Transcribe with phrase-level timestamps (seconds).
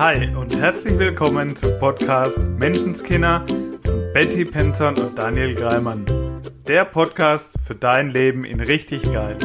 [0.00, 3.44] Hi und herzlich willkommen zum Podcast Menschenskinder
[3.84, 6.06] von Betty Penton und Daniel Greimann.
[6.66, 9.36] Der Podcast für dein Leben in richtig geil.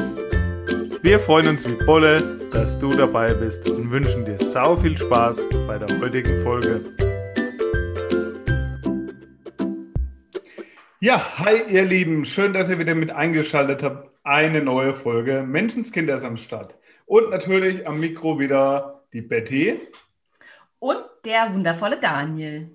[1.02, 5.46] Wir freuen uns wie Bolle, dass du dabei bist und wünschen dir sau viel Spaß
[5.68, 6.86] bei der heutigen Folge.
[11.02, 14.10] Ja, hi ihr Lieben, schön, dass ihr wieder mit eingeschaltet habt.
[14.24, 16.76] Eine neue Folge Menschenskinder ist am Start.
[17.06, 19.82] Und natürlich am Mikro wieder die Betty.
[20.86, 22.70] Und der wundervolle Daniel.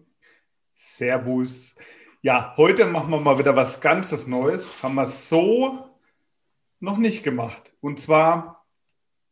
[0.75, 1.77] Servus.
[2.23, 4.83] Ja, heute machen wir mal wieder was ganzes Neues.
[4.83, 5.89] Haben wir so
[6.81, 7.73] noch nicht gemacht.
[7.81, 8.67] Und zwar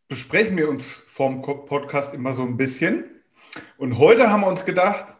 [0.06, 3.02] besprechen wir uns vom Podcast immer so ein bisschen.
[3.78, 5.12] Und heute haben wir uns gedacht,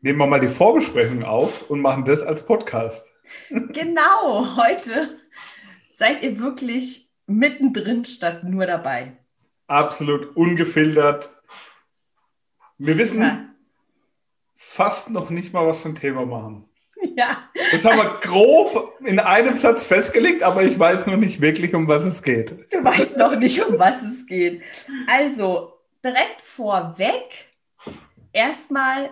[0.00, 3.06] nehmen wir mal die Vorbesprechung auf und machen das als Podcast.
[3.50, 5.20] Genau, heute
[5.94, 9.18] seid ihr wirklich mittendrin statt nur dabei.
[9.68, 11.38] Absolut ungefiltert.
[12.78, 13.44] Wir wissen ja.
[14.56, 16.64] fast noch nicht mal, was für ein Thema machen.
[17.16, 17.48] Ja.
[17.72, 21.86] Das haben wir grob in einem Satz festgelegt, aber ich weiß noch nicht wirklich, um
[21.86, 22.52] was es geht.
[22.72, 24.62] Du weißt noch nicht, um was es geht.
[25.06, 27.46] Also, direkt vorweg,
[28.32, 29.10] erstmal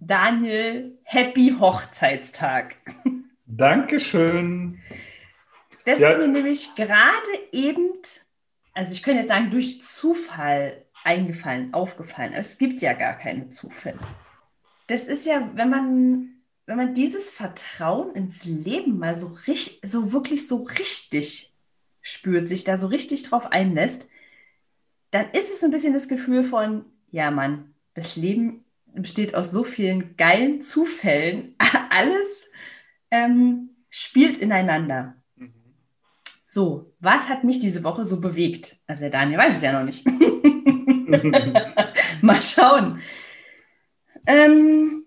[0.00, 2.76] Daniel, Happy Hochzeitstag.
[3.46, 4.80] Dankeschön.
[5.84, 6.10] Das ja.
[6.10, 7.12] ist mir nämlich gerade
[7.52, 7.92] eben,
[8.74, 12.34] also ich könnte jetzt sagen, durch Zufall eingefallen, aufgefallen.
[12.34, 13.98] Es gibt ja gar keine Zufälle.
[14.88, 16.28] Das ist ja, wenn man,
[16.66, 21.54] wenn man dieses Vertrauen ins Leben mal so, richtig, so wirklich so richtig
[22.02, 24.08] spürt, sich da so richtig drauf einlässt,
[25.10, 29.64] dann ist es ein bisschen das Gefühl von, ja Mann, das Leben besteht aus so
[29.64, 31.54] vielen geilen Zufällen.
[31.90, 32.50] Alles
[33.10, 35.14] ähm, spielt ineinander.
[35.36, 35.54] Mhm.
[36.44, 38.76] So, was hat mich diese Woche so bewegt?
[38.86, 40.04] Also der Daniel weiß es ja noch nicht.
[42.22, 43.00] Mal schauen.
[44.26, 45.04] Ähm,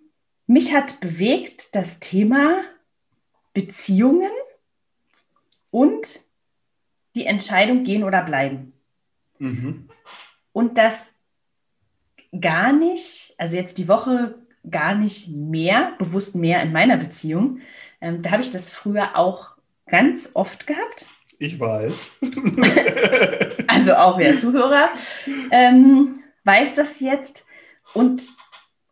[0.47, 2.61] mich hat bewegt das Thema
[3.53, 4.31] Beziehungen
[5.69, 6.19] und
[7.15, 8.73] die Entscheidung gehen oder bleiben.
[9.39, 9.89] Mhm.
[10.53, 11.13] Und das
[12.39, 14.35] gar nicht, also jetzt die Woche
[14.69, 17.59] gar nicht mehr, bewusst mehr in meiner Beziehung.
[17.99, 19.51] Ähm, da habe ich das früher auch
[19.87, 21.07] ganz oft gehabt.
[21.41, 22.11] Ich weiß.
[23.67, 24.89] also auch wer Zuhörer
[25.49, 27.47] ähm, weiß das jetzt.
[27.95, 28.21] Und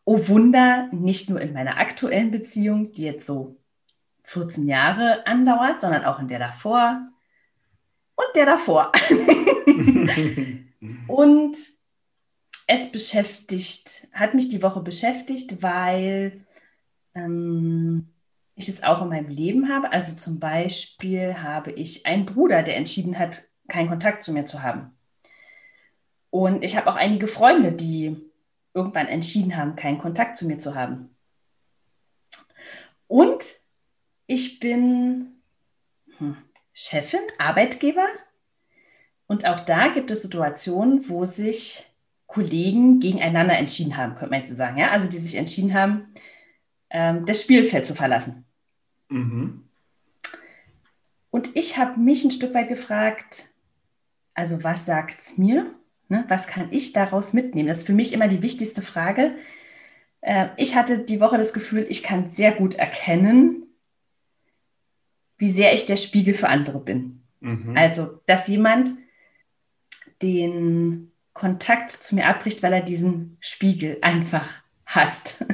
[0.04, 3.58] oh Wunder, nicht nur in meiner aktuellen Beziehung, die jetzt so
[4.24, 7.00] 14 Jahre andauert, sondern auch in der davor
[8.16, 8.92] und der davor.
[11.08, 11.56] und
[12.66, 16.48] es beschäftigt, hat mich die Woche beschäftigt, weil
[17.14, 18.10] ähm,
[18.60, 19.92] ich es auch in meinem Leben habe.
[19.92, 24.62] Also zum Beispiel habe ich einen Bruder, der entschieden hat, keinen Kontakt zu mir zu
[24.62, 24.92] haben.
[26.30, 28.18] Und ich habe auch einige Freunde, die
[28.74, 31.16] irgendwann entschieden haben, keinen Kontakt zu mir zu haben.
[33.08, 33.44] Und
[34.28, 35.42] ich bin
[36.18, 36.38] hm,
[36.74, 38.08] Chefin, Arbeitgeber.
[39.26, 41.86] Und auch da gibt es Situationen, wo sich
[42.28, 44.78] Kollegen gegeneinander entschieden haben, könnte man jetzt so sagen.
[44.78, 44.92] Ja?
[44.92, 46.14] Also die sich entschieden haben,
[46.90, 48.46] ähm, das Spielfeld zu verlassen.
[49.10, 49.64] Mhm.
[51.32, 53.46] Und ich habe mich ein Stück weit gefragt,
[54.34, 55.74] also was sagt es mir?
[56.08, 56.26] Ne?
[56.28, 57.68] Was kann ich daraus mitnehmen?
[57.68, 59.36] Das ist für mich immer die wichtigste Frage.
[60.22, 63.64] Äh, ich hatte die Woche das Gefühl, ich kann sehr gut erkennen,
[65.38, 67.22] wie sehr ich der Spiegel für andere bin.
[67.40, 67.76] Mhm.
[67.78, 68.92] Also, dass jemand
[70.22, 74.59] den Kontakt zu mir abbricht, weil er diesen Spiegel einfach
[74.90, 75.46] hasst.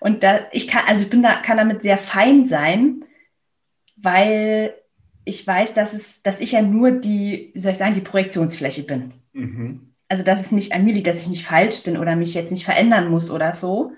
[0.00, 3.04] Und da, ich kann, also ich bin da, kann damit sehr fein sein,
[3.96, 4.74] weil
[5.24, 8.84] ich weiß, dass es, dass ich ja nur die, wie soll ich sagen, die Projektionsfläche
[8.84, 9.12] bin.
[9.32, 9.94] Mhm.
[10.08, 12.50] Also, dass es nicht an mir liegt, dass ich nicht falsch bin oder mich jetzt
[12.50, 13.92] nicht verändern muss oder so.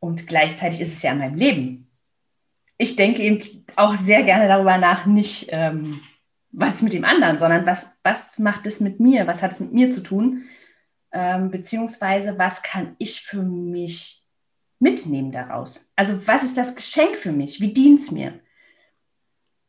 [0.00, 1.88] Und gleichzeitig ist es ja in meinem Leben.
[2.76, 6.00] Ich denke eben auch sehr gerne darüber nach, nicht, ähm,
[6.50, 9.72] was mit dem anderen, sondern was, was macht es mit mir, was hat es mit
[9.72, 10.44] mir zu tun,
[11.12, 14.24] ähm, beziehungsweise was kann ich für mich
[14.78, 15.90] mitnehmen daraus?
[15.96, 17.60] Also was ist das Geschenk für mich?
[17.60, 18.40] Wie dient es mir?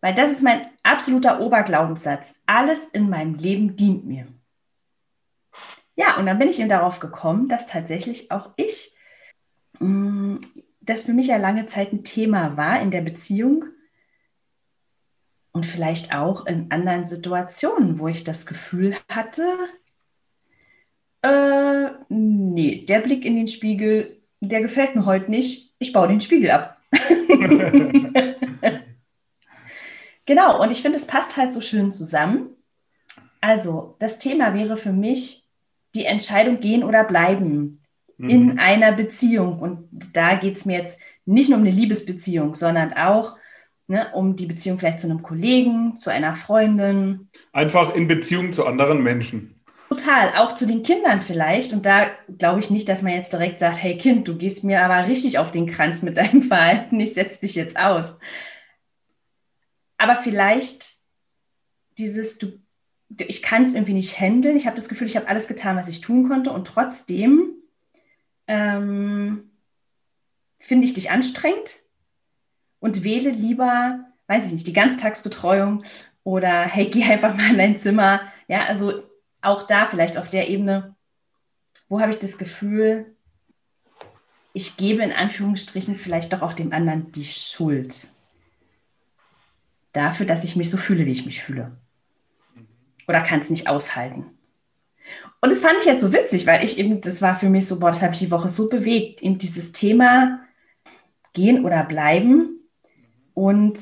[0.01, 2.35] Weil das ist mein absoluter Oberglaubenssatz.
[2.45, 4.27] Alles in meinem Leben dient mir.
[5.95, 8.95] Ja, und dann bin ich eben darauf gekommen, dass tatsächlich auch ich,
[9.79, 10.41] mh, mm,
[10.81, 13.65] das für mich ja lange Zeit ein Thema war in der Beziehung
[15.51, 19.43] und vielleicht auch in anderen Situationen, wo ich das Gefühl hatte,
[21.21, 25.73] äh, nee, der Blick in den Spiegel, der gefällt mir heute nicht.
[25.79, 26.77] Ich baue den Spiegel ab.
[30.25, 32.49] genau, und ich finde, es passt halt so schön zusammen.
[33.41, 35.45] Also, das Thema wäre für mich
[35.95, 37.81] die Entscheidung gehen oder bleiben
[38.17, 38.29] mhm.
[38.29, 39.59] in einer Beziehung.
[39.59, 43.37] Und da geht es mir jetzt nicht nur um eine Liebesbeziehung, sondern auch
[43.87, 47.29] ne, um die Beziehung vielleicht zu einem Kollegen, zu einer Freundin.
[47.51, 49.58] Einfach in Beziehung zu anderen Menschen.
[49.89, 51.73] Total, auch zu den Kindern vielleicht.
[51.73, 54.83] Und da glaube ich nicht, dass man jetzt direkt sagt, hey Kind, du gehst mir
[54.85, 58.15] aber richtig auf den Kranz mit deinem Verhalten, ich setze dich jetzt aus.
[59.97, 60.93] Aber vielleicht
[61.97, 62.59] dieses, du,
[63.17, 64.55] ich kann es irgendwie nicht handeln.
[64.55, 66.51] Ich habe das Gefühl, ich habe alles getan, was ich tun konnte.
[66.51, 67.55] Und trotzdem
[68.47, 69.49] ähm,
[70.59, 71.79] finde ich dich anstrengend
[72.79, 75.83] und wähle lieber, weiß ich nicht, die Ganztagsbetreuung
[76.23, 78.21] oder hey, geh einfach mal in dein Zimmer.
[78.47, 79.08] Ja, also
[79.41, 80.95] auch da vielleicht auf der Ebene,
[81.87, 83.15] wo habe ich das Gefühl,
[84.53, 88.07] ich gebe in Anführungsstrichen vielleicht doch auch dem anderen die Schuld
[89.93, 91.71] dafür, dass ich mich so fühle, wie ich mich fühle.
[93.07, 94.25] Oder kann es nicht aushalten.
[95.41, 97.79] Und das fand ich jetzt so witzig, weil ich eben, das war für mich so,
[97.79, 100.41] boah, das habe ich die Woche so bewegt, eben dieses Thema
[101.33, 102.59] gehen oder bleiben.
[103.33, 103.79] Und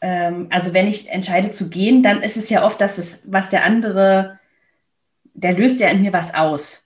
[0.00, 3.48] ähm, also wenn ich entscheide zu gehen, dann ist es ja oft, dass es, was
[3.48, 4.38] der andere
[5.34, 6.84] der löst ja in mir was aus.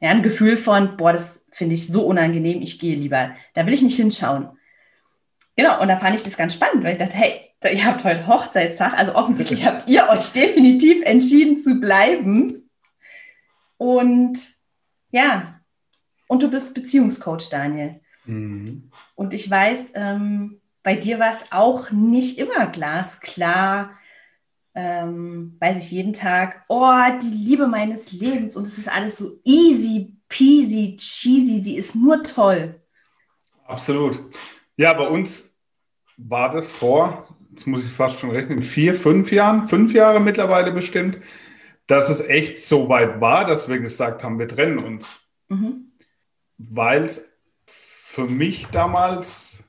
[0.00, 3.34] Ja, ein Gefühl von, boah, das finde ich so unangenehm, ich gehe lieber.
[3.54, 4.48] Da will ich nicht hinschauen.
[5.56, 8.26] Genau, und da fand ich das ganz spannend, weil ich dachte, hey, ihr habt heute
[8.26, 12.70] Hochzeitstag, also offensichtlich habt ihr euch definitiv entschieden zu bleiben.
[13.76, 14.38] Und
[15.10, 15.60] ja,
[16.28, 18.00] und du bist Beziehungscoach, Daniel.
[18.24, 18.90] Mhm.
[19.14, 23.90] Und ich weiß, ähm, bei dir war es auch nicht immer glasklar,
[24.80, 29.38] ähm, weiß ich jeden Tag, oh, die Liebe meines Lebens und es ist alles so
[29.44, 32.80] easy peasy, cheesy, sie ist nur toll.
[33.66, 34.18] Absolut.
[34.76, 35.54] Ja, bei uns
[36.16, 40.72] war das vor, jetzt muss ich fast schon rechnen, vier, fünf Jahren, fünf Jahre mittlerweile
[40.72, 41.18] bestimmt,
[41.86, 45.08] dass es echt so weit war, dass wir gesagt haben, wir trennen uns.
[45.48, 45.92] Mhm.
[46.56, 47.28] Weil es
[47.66, 49.64] für mich damals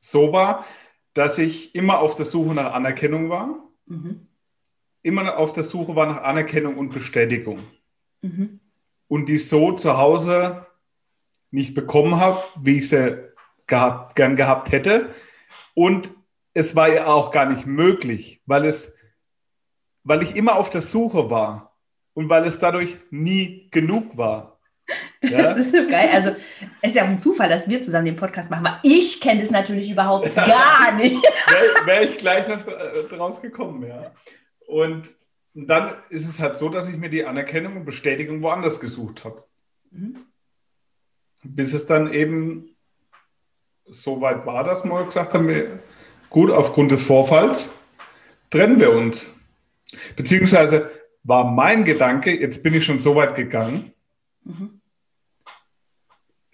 [0.00, 0.64] so war,
[1.14, 4.26] dass ich immer auf der Suche nach Anerkennung war mhm.
[5.02, 7.58] immer auf der Suche war nach Anerkennung und Bestätigung.
[8.22, 8.60] Mhm.
[9.08, 10.66] Und die so zu Hause
[11.50, 13.18] nicht bekommen habe, wie ich sie
[13.66, 15.14] gehabt, gern gehabt hätte.
[15.74, 16.10] Und
[16.54, 18.94] es war ja auch gar nicht möglich, weil es,
[20.04, 21.76] weil ich immer auf der Suche war
[22.14, 24.55] und weil es dadurch nie genug war.
[25.30, 25.42] Ja?
[25.42, 26.08] Das ist so geil.
[26.12, 26.36] Also,
[26.82, 29.40] es ist ja auch ein Zufall, dass wir zusammen den Podcast machen, aber ich kenne
[29.40, 31.16] das natürlich überhaupt gar nicht.
[31.16, 34.12] Wäre wär ich gleich noch äh, drauf gekommen, ja.
[34.66, 35.14] Und
[35.54, 39.44] dann ist es halt so, dass ich mir die Anerkennung und Bestätigung woanders gesucht habe.
[39.90, 40.18] Mhm.
[41.42, 42.76] Bis es dann eben
[43.86, 45.78] so weit war, dass wir gesagt haben, wir,
[46.28, 47.70] gut, aufgrund des Vorfalls
[48.50, 49.32] trennen wir uns.
[50.16, 50.90] Beziehungsweise
[51.22, 53.92] war mein Gedanke, jetzt bin ich schon so weit gegangen,
[54.46, 54.80] Mhm.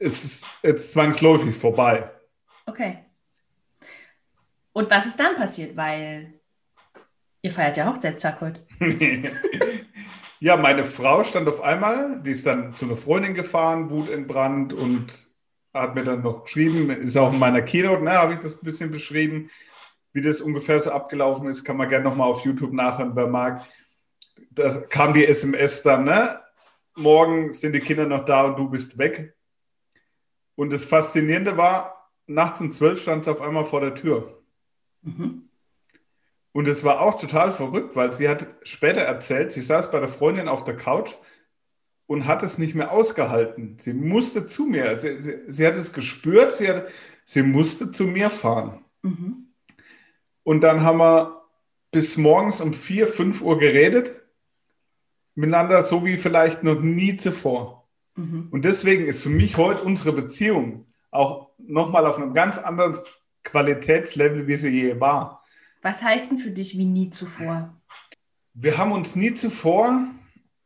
[0.02, 2.10] Es ist jetzt zwangsläufig vorbei.
[2.66, 2.99] Okay.
[4.72, 5.76] Und was ist dann passiert?
[5.76, 6.34] Weil
[7.43, 8.66] ihr feiert ja Hochzeitstag heute.
[10.40, 14.26] ja, meine Frau stand auf einmal, die ist dann zu einer Freundin gefahren, Wut in
[14.26, 15.28] Brand und
[15.75, 18.64] hat mir dann noch geschrieben, ist auch in meiner Keynote, ne, habe ich das ein
[18.64, 19.50] bisschen beschrieben,
[20.12, 23.62] wie das ungefähr so abgelaufen ist, kann man gerne nochmal auf YouTube nachhören, wer mag.
[24.50, 26.42] Da kam die SMS dann, ne?
[26.97, 29.35] morgen sind die Kinder noch da und du bist weg.
[30.62, 34.45] Und das Faszinierende war, nachts um zwölf stand sie auf einmal vor der Tür.
[35.00, 35.49] Mhm.
[36.52, 40.09] Und es war auch total verrückt, weil sie hat später erzählt, sie saß bei der
[40.09, 41.16] Freundin auf der Couch
[42.07, 43.76] und hat es nicht mehr ausgehalten.
[43.81, 44.97] Sie musste zu mir.
[44.99, 46.87] Sie, sie, sie hat es gespürt, sie, hat,
[47.25, 48.85] sie musste zu mir fahren.
[49.02, 49.49] Mhm.
[50.45, 51.42] Und dann haben wir
[51.90, 54.14] bis morgens um vier, fünf Uhr geredet
[55.35, 57.82] miteinander so wie vielleicht noch nie zuvor.
[58.16, 58.49] Mhm.
[58.50, 62.97] Und deswegen ist für mich heute unsere Beziehung auch nochmal auf einem ganz anderen
[63.45, 65.42] Qualitätslevel, wie sie je war.
[65.83, 67.76] Was heißt denn für dich wie nie zuvor?
[68.54, 70.07] Wir haben uns nie zuvor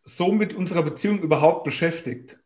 [0.05, 2.39] so mit unserer Beziehung überhaupt beschäftigt,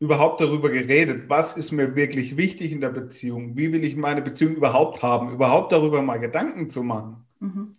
[0.00, 4.22] überhaupt darüber geredet, was ist mir wirklich wichtig in der Beziehung, wie will ich meine
[4.22, 7.24] Beziehung überhaupt haben, überhaupt darüber mal Gedanken zu machen.
[7.40, 7.76] Mhm.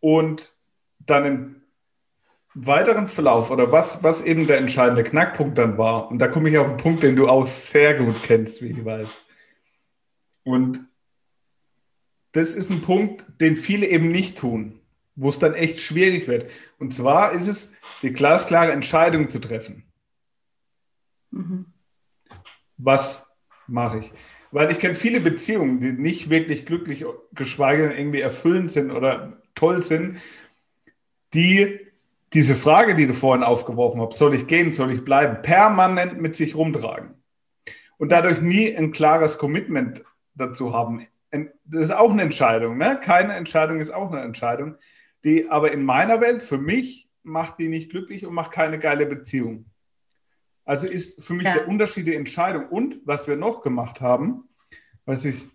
[0.00, 0.56] Und
[0.98, 1.63] dann im
[2.54, 6.58] weiteren Verlauf oder was, was eben der entscheidende Knackpunkt dann war, und da komme ich
[6.58, 9.24] auf einen Punkt, den du auch sehr gut kennst, wie ich weiß.
[10.44, 10.80] Und
[12.32, 14.80] das ist ein Punkt, den viele eben nicht tun,
[15.16, 16.50] wo es dann echt schwierig wird.
[16.78, 19.84] Und zwar ist es, die glasklare Entscheidung zu treffen.
[21.30, 21.66] Mhm.
[22.76, 23.26] Was
[23.66, 24.12] mache ich?
[24.50, 29.40] Weil ich kenne viele Beziehungen, die nicht wirklich glücklich, geschweige denn irgendwie erfüllend sind oder
[29.54, 30.20] toll sind,
[31.34, 31.83] die
[32.34, 36.34] diese Frage, die du vorhin aufgeworfen hast, soll ich gehen, soll ich bleiben, permanent mit
[36.36, 37.14] sich rumtragen
[37.96, 41.06] und dadurch nie ein klares Commitment dazu haben.
[41.64, 42.76] Das ist auch eine Entscheidung.
[42.76, 43.00] Ne?
[43.02, 44.76] Keine Entscheidung ist auch eine Entscheidung,
[45.24, 49.06] die aber in meiner Welt, für mich, macht die nicht glücklich und macht keine geile
[49.06, 49.64] Beziehung.
[50.64, 51.54] Also ist für mich ja.
[51.54, 52.68] der Unterschied die Entscheidung.
[52.68, 54.48] Und was wir noch gemacht haben,
[55.04, 55.46] was ich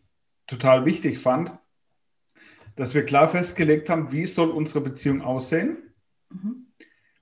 [0.48, 1.52] total wichtig fand,
[2.76, 5.78] dass wir klar festgelegt haben, wie soll unsere Beziehung aussehen.
[6.30, 6.69] Mhm.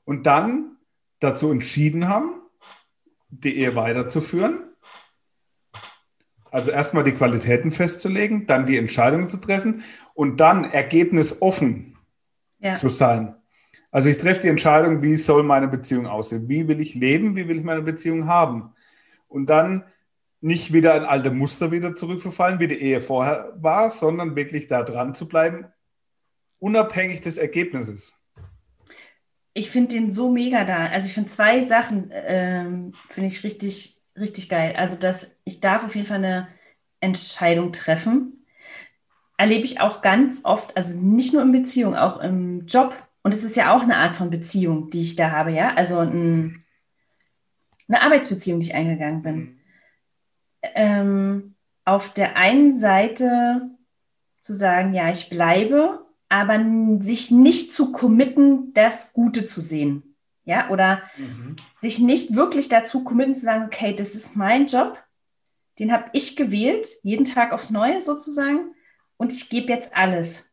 [0.08, 0.78] Und dann
[1.20, 2.42] dazu entschieden haben,
[3.28, 4.60] die Ehe weiterzuführen.
[6.50, 9.84] Also erstmal die Qualitäten festzulegen, dann die Entscheidung zu treffen
[10.14, 11.98] und dann ergebnisoffen
[12.60, 12.76] ja.
[12.76, 13.36] zu sein.
[13.92, 16.48] Also ich treffe die Entscheidung, wie soll meine Beziehung aussehen?
[16.48, 17.36] Wie will ich leben?
[17.36, 18.74] Wie will ich meine Beziehung haben?
[19.28, 19.84] Und dann
[20.40, 24.84] nicht wieder in alte Muster wieder zurückverfallen, wie die Ehe vorher war, sondern wirklich da
[24.84, 25.66] dran zu bleiben,
[26.60, 28.17] unabhängig des Ergebnisses.
[29.58, 30.86] Ich finde den so mega da.
[30.86, 34.76] Also ich finde zwei Sachen, ähm, finde ich richtig, richtig geil.
[34.78, 36.48] Also dass ich darf auf jeden Fall eine
[37.00, 38.46] Entscheidung treffen.
[39.36, 42.96] Erlebe ich auch ganz oft, also nicht nur in Beziehung, auch im Job.
[43.24, 45.74] Und es ist ja auch eine Art von Beziehung, die ich da habe, ja.
[45.74, 46.64] Also ein,
[47.88, 49.60] eine Arbeitsbeziehung, die ich eingegangen bin.
[50.62, 53.72] Ähm, auf der einen Seite
[54.40, 56.64] zu sagen, ja, ich bleibe, aber
[57.00, 60.16] sich nicht zu committen, das Gute zu sehen.
[60.44, 61.58] Ja, oder mhm.
[61.82, 64.98] sich nicht wirklich dazu committen zu sagen, okay, das ist mein Job,
[65.78, 68.74] den habe ich gewählt, jeden Tag aufs Neue sozusagen,
[69.18, 70.48] und ich gebe jetzt alles.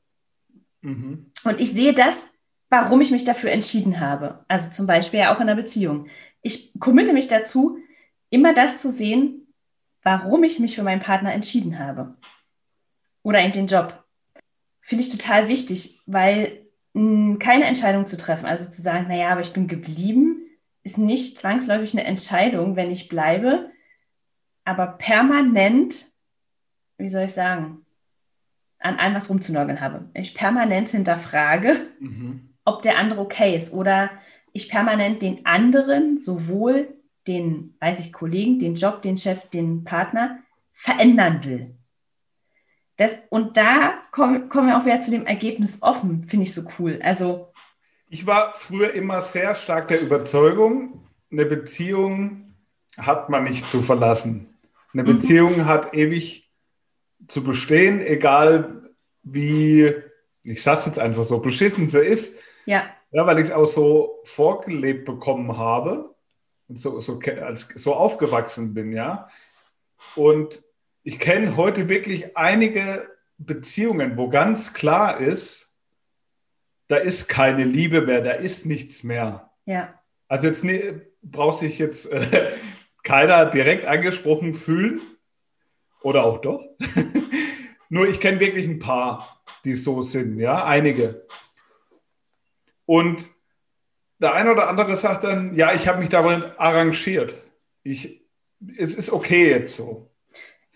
[0.80, 1.30] Mhm.
[1.44, 2.30] Und ich sehe das,
[2.70, 4.44] warum ich mich dafür entschieden habe.
[4.48, 6.08] Also zum Beispiel ja auch in einer Beziehung.
[6.42, 7.78] Ich committe mich dazu,
[8.30, 9.54] immer das zu sehen,
[10.02, 12.16] warum ich mich für meinen Partner entschieden habe.
[13.22, 14.03] Oder eben den Job.
[14.84, 16.60] Finde ich total wichtig, weil
[16.92, 20.42] mh, keine Entscheidung zu treffen, also zu sagen, naja, aber ich bin geblieben,
[20.82, 23.70] ist nicht zwangsläufig eine Entscheidung, wenn ich bleibe,
[24.64, 26.04] aber permanent,
[26.98, 27.86] wie soll ich sagen,
[28.78, 30.10] an allem was rumzunörgeln habe.
[30.12, 32.50] Ich permanent hinterfrage, mhm.
[32.66, 34.10] ob der andere okay ist oder
[34.52, 36.94] ich permanent den anderen sowohl
[37.26, 41.74] den, weiß ich, Kollegen, den Job, den Chef, den Partner verändern will.
[42.96, 46.62] Das, und da kommen, kommen wir auch wieder zu dem Ergebnis offen, finde ich so
[46.78, 47.00] cool.
[47.02, 47.52] Also
[48.08, 52.54] ich war früher immer sehr stark der Überzeugung, eine Beziehung
[52.96, 54.56] hat man nicht zu verlassen.
[54.92, 55.16] Eine mhm.
[55.16, 56.52] Beziehung hat ewig
[57.26, 58.90] zu bestehen, egal
[59.24, 59.92] wie,
[60.44, 62.38] ich sage es jetzt einfach so, beschissen sie ist.
[62.66, 62.84] Ja.
[63.10, 66.14] Ja, weil ich es auch so vorgelebt bekommen habe
[66.68, 69.28] so, so, als, so aufgewachsen bin, ja.
[70.16, 70.62] Und
[71.04, 75.70] ich kenne heute wirklich einige Beziehungen, wo ganz klar ist,
[76.88, 79.50] da ist keine Liebe mehr, da ist nichts mehr.
[79.66, 80.00] Ja.
[80.28, 82.52] Also jetzt ne, braucht sich jetzt äh,
[83.02, 85.00] keiner direkt angesprochen fühlen
[86.02, 86.64] oder auch doch.
[87.90, 91.26] Nur ich kenne wirklich ein paar, die so sind, ja, einige.
[92.86, 93.28] Und
[94.18, 97.34] der eine oder andere sagt dann, ja, ich habe mich damit arrangiert.
[97.82, 98.22] Ich,
[98.78, 100.13] es ist okay jetzt so.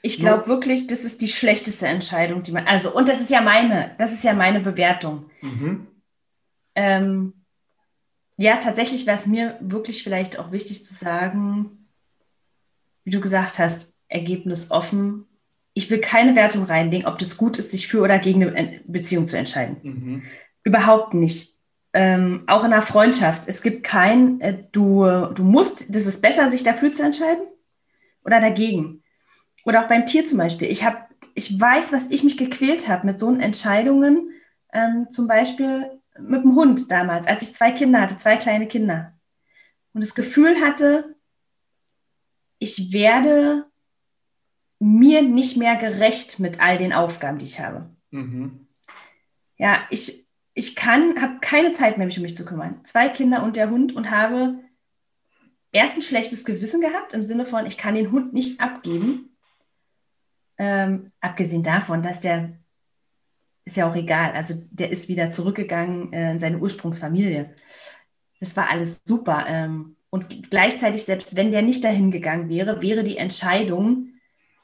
[0.02, 3.40] Ich glaube wirklich, das ist die schlechteste Entscheidung, die man, also, und das ist ja
[3.40, 5.30] meine, das ist ja meine Bewertung.
[5.42, 5.88] Mhm.
[6.74, 7.32] Ähm,
[8.36, 11.88] ja, tatsächlich wäre es mir wirklich vielleicht auch wichtig zu sagen,
[13.04, 15.26] wie du gesagt hast, Ergebnis offen.
[15.74, 19.26] Ich will keine Wertung reinlegen, ob das gut ist, sich für oder gegen eine Beziehung
[19.26, 19.76] zu entscheiden.
[19.82, 20.22] Mhm.
[20.62, 21.58] Überhaupt nicht
[21.92, 23.48] ähm, auch in einer Freundschaft.
[23.48, 27.46] Es gibt kein, äh, du, du musst, das ist besser, sich dafür zu entscheiden
[28.24, 29.02] oder dagegen.
[29.68, 30.70] Oder auch beim Tier zum Beispiel.
[30.70, 34.30] Ich, hab, ich weiß, was ich mich gequält habe mit so Entscheidungen,
[34.72, 39.12] ähm, zum Beispiel mit dem Hund damals, als ich zwei Kinder hatte, zwei kleine Kinder.
[39.92, 41.14] Und das Gefühl hatte,
[42.58, 43.66] ich werde
[44.78, 47.90] mir nicht mehr gerecht mit all den Aufgaben, die ich habe.
[48.10, 48.68] Mhm.
[49.58, 52.80] Ja, ich, ich kann, habe keine Zeit mehr, mich um mich zu kümmern.
[52.84, 54.60] Zwei Kinder und der Hund und habe
[55.72, 59.34] erst ein schlechtes Gewissen gehabt, im Sinne von, ich kann den Hund nicht abgeben.
[60.58, 62.50] Ähm, abgesehen davon, dass der,
[63.64, 67.54] ist ja auch egal, also der ist wieder zurückgegangen äh, in seine Ursprungsfamilie.
[68.40, 69.44] Das war alles super.
[69.46, 74.14] Ähm, und gleichzeitig, selbst wenn der nicht dahin gegangen wäre, wäre die Entscheidung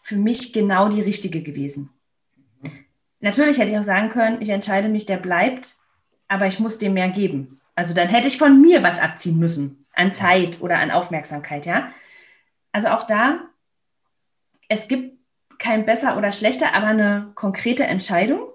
[0.00, 1.90] für mich genau die richtige gewesen.
[3.20, 5.76] Natürlich hätte ich auch sagen können, ich entscheide mich, der bleibt,
[6.28, 7.60] aber ich muss dem mehr geben.
[7.74, 11.90] Also dann hätte ich von mir was abziehen müssen an Zeit oder an Aufmerksamkeit, ja.
[12.72, 13.40] Also auch da,
[14.68, 15.18] es gibt
[15.58, 18.48] kein besser oder schlechter, aber eine konkrete Entscheidung.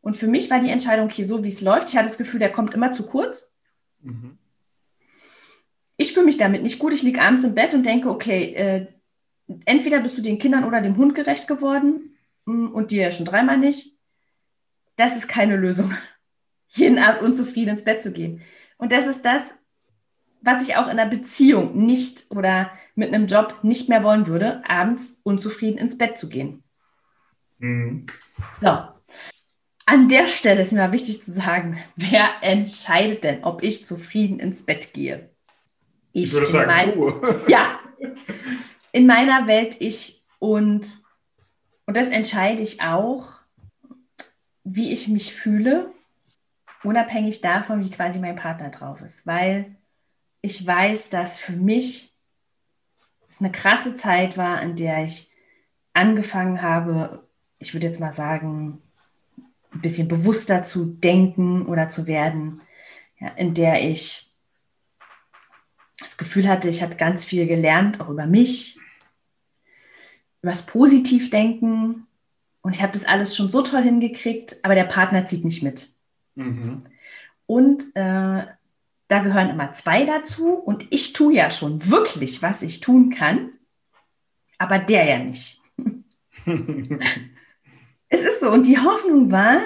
[0.00, 1.88] Und für mich war die Entscheidung hier so, wie es läuft.
[1.88, 3.52] Ich hatte das Gefühl, der kommt immer zu kurz.
[4.00, 4.38] Mhm.
[5.96, 6.92] Ich fühle mich damit nicht gut.
[6.92, 8.86] Ich liege abends im Bett und denke, okay, äh,
[9.64, 13.26] entweder bist du den Kindern oder dem Hund gerecht geworden mm, und dir ja schon
[13.26, 13.96] dreimal nicht.
[14.96, 15.94] Das ist keine Lösung,
[16.68, 18.42] jeden Abend unzufrieden ins Bett zu gehen.
[18.76, 19.54] Und das ist das,
[20.44, 24.62] was ich auch in einer Beziehung nicht oder mit einem Job nicht mehr wollen würde,
[24.68, 26.62] abends unzufrieden ins Bett zu gehen.
[27.58, 28.06] Mhm.
[28.60, 28.78] So.
[29.86, 34.38] An der Stelle ist mir mal wichtig zu sagen, wer entscheidet denn, ob ich zufrieden
[34.38, 35.30] ins Bett gehe?
[36.12, 37.10] Ich, ich würde sagen, mein, du.
[37.48, 37.80] Ja,
[38.92, 40.92] in meiner Welt ich und,
[41.86, 43.38] und das entscheide ich auch,
[44.62, 45.90] wie ich mich fühle,
[46.82, 49.74] unabhängig davon, wie quasi mein Partner drauf ist, weil
[50.44, 52.12] ich weiß, dass für mich
[53.30, 55.30] es eine krasse Zeit war, in der ich
[55.94, 57.26] angefangen habe,
[57.58, 58.82] ich würde jetzt mal sagen,
[59.72, 62.60] ein bisschen bewusster zu denken oder zu werden,
[63.18, 64.30] ja, in der ich
[65.98, 68.78] das Gefühl hatte, ich hatte ganz viel gelernt, auch über mich,
[70.42, 72.06] über das Positivdenken.
[72.60, 75.88] Und ich habe das alles schon so toll hingekriegt, aber der Partner zieht nicht mit.
[76.34, 76.84] Mhm.
[77.46, 78.44] Und äh,
[79.08, 80.54] da gehören immer zwei dazu.
[80.54, 83.52] Und ich tue ja schon wirklich, was ich tun kann,
[84.58, 85.60] aber der ja nicht.
[88.08, 88.50] es ist so.
[88.50, 89.60] Und die Hoffnung war,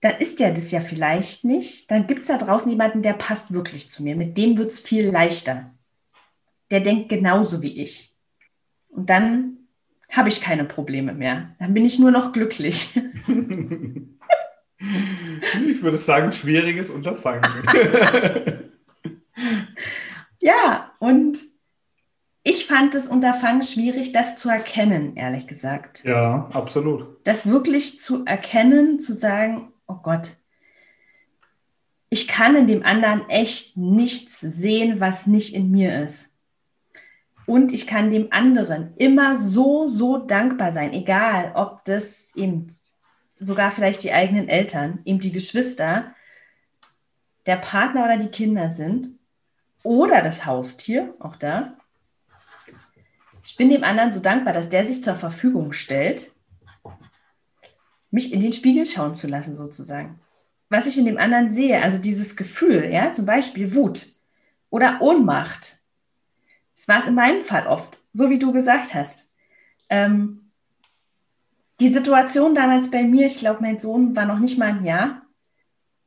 [0.00, 1.90] dann ist der das ja vielleicht nicht.
[1.90, 4.16] Dann gibt es da draußen jemanden, der passt wirklich zu mir.
[4.16, 5.74] Mit dem wird es viel leichter.
[6.70, 8.14] Der denkt genauso wie ich.
[8.88, 9.58] Und dann
[10.10, 11.54] habe ich keine Probleme mehr.
[11.58, 13.00] Dann bin ich nur noch glücklich.
[14.78, 17.42] ich würde sagen, schwieriges Unterfangen.
[20.40, 21.38] ja, und
[22.42, 26.04] ich fand das Unterfangen schwierig, das zu erkennen, ehrlich gesagt.
[26.04, 27.06] Ja, absolut.
[27.24, 30.32] Das wirklich zu erkennen, zu sagen, oh Gott,
[32.08, 36.30] ich kann in dem anderen echt nichts sehen, was nicht in mir ist.
[37.46, 42.68] Und ich kann dem anderen immer so, so dankbar sein, egal ob das eben
[43.38, 46.14] sogar vielleicht die eigenen Eltern, eben die Geschwister,
[47.46, 49.10] der Partner oder die Kinder sind
[49.82, 51.76] oder das Haustier, auch da.
[53.44, 56.32] Ich bin dem anderen so dankbar, dass der sich zur Verfügung stellt,
[58.10, 60.18] mich in den Spiegel schauen zu lassen, sozusagen.
[60.68, 64.08] Was ich in dem anderen sehe, also dieses Gefühl, ja, zum Beispiel Wut
[64.70, 65.78] oder Ohnmacht.
[66.74, 69.32] Das war es in meinem Fall oft, so wie du gesagt hast.
[69.88, 70.45] Ähm,
[71.80, 75.22] die Situation damals bei mir, ich glaube, mein Sohn war noch nicht mal ein Jahr.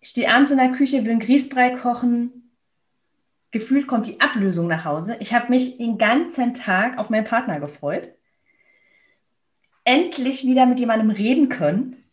[0.01, 2.51] Ich stehe abends in der Küche, will einen Grießbrei kochen.
[3.51, 5.17] Gefühlt kommt die Ablösung nach Hause.
[5.19, 8.13] Ich habe mich den ganzen Tag auf meinen Partner gefreut.
[9.83, 12.03] Endlich wieder mit jemandem reden können.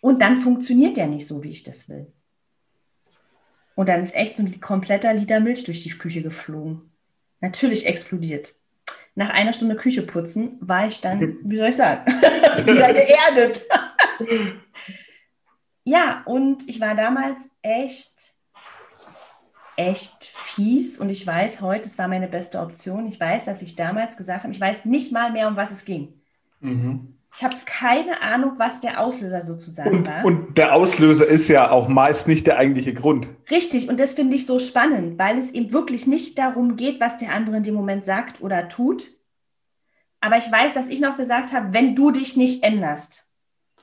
[0.00, 2.12] Und dann funktioniert der nicht so, wie ich das will.
[3.74, 6.90] Und dann ist echt so ein kompletter Liter Milch durch die Küche geflogen.
[7.40, 8.54] Natürlich explodiert
[9.16, 12.04] nach einer Stunde Küche putzen war ich dann, wie soll ich sagen,
[12.66, 13.62] wieder geerdet.
[15.84, 18.34] ja, und ich war damals echt,
[19.76, 23.06] echt fies und ich weiß heute, es war meine beste Option.
[23.06, 25.86] Ich weiß, dass ich damals gesagt habe, ich weiß nicht mal mehr, um was es
[25.86, 26.20] ging.
[26.60, 27.15] Mhm.
[27.36, 30.24] Ich habe keine Ahnung, was der Auslöser sozusagen und, war.
[30.24, 33.28] Und der Auslöser ist ja auch meist nicht der eigentliche Grund.
[33.50, 37.18] Richtig, und das finde ich so spannend, weil es eben wirklich nicht darum geht, was
[37.18, 39.10] der andere in dem Moment sagt oder tut.
[40.22, 43.26] Aber ich weiß, dass ich noch gesagt habe, wenn du dich nicht änderst,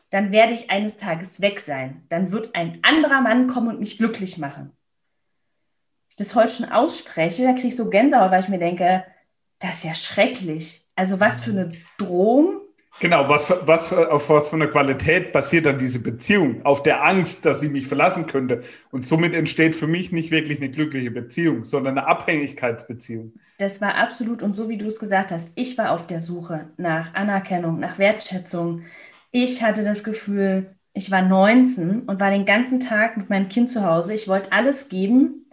[0.09, 2.07] dann werde ich eines Tages weg sein.
[2.09, 4.71] Dann wird ein anderer Mann kommen und mich glücklich machen.
[6.09, 9.05] Ich das heute schon ausspreche, da kriege ich so Gänsehaut, weil ich mir denke,
[9.59, 10.87] das ist ja schrecklich.
[10.95, 12.62] Also was für eine Drohung
[12.99, 16.63] Genau, was, was, auf was für eine Qualität basiert dann diese Beziehung?
[16.63, 18.63] Auf der Angst, dass sie mich verlassen könnte.
[18.91, 23.33] Und somit entsteht für mich nicht wirklich eine glückliche Beziehung, sondern eine Abhängigkeitsbeziehung.
[23.57, 26.71] Das war absolut, und so wie du es gesagt hast, ich war auf der Suche
[26.77, 28.83] nach Anerkennung, nach Wertschätzung.
[29.31, 33.71] Ich hatte das Gefühl, ich war 19 und war den ganzen Tag mit meinem Kind
[33.71, 34.13] zu Hause.
[34.13, 35.49] Ich wollte alles geben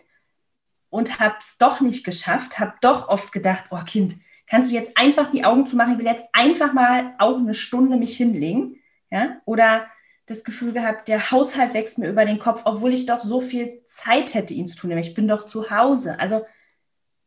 [0.91, 4.17] und habe es doch nicht geschafft, habe doch oft gedacht, oh Kind,
[4.51, 7.97] kannst du jetzt einfach die Augen zumachen, ich will jetzt einfach mal auch eine Stunde
[7.97, 8.77] mich hinlegen,
[9.11, 9.87] ja, oder
[10.27, 13.83] das Gefühl gehabt, der Haushalt wächst mir über den Kopf, obwohl ich doch so viel
[13.87, 16.19] Zeit hätte, ihn zu tun, ich bin doch zu Hause.
[16.21, 16.45] Also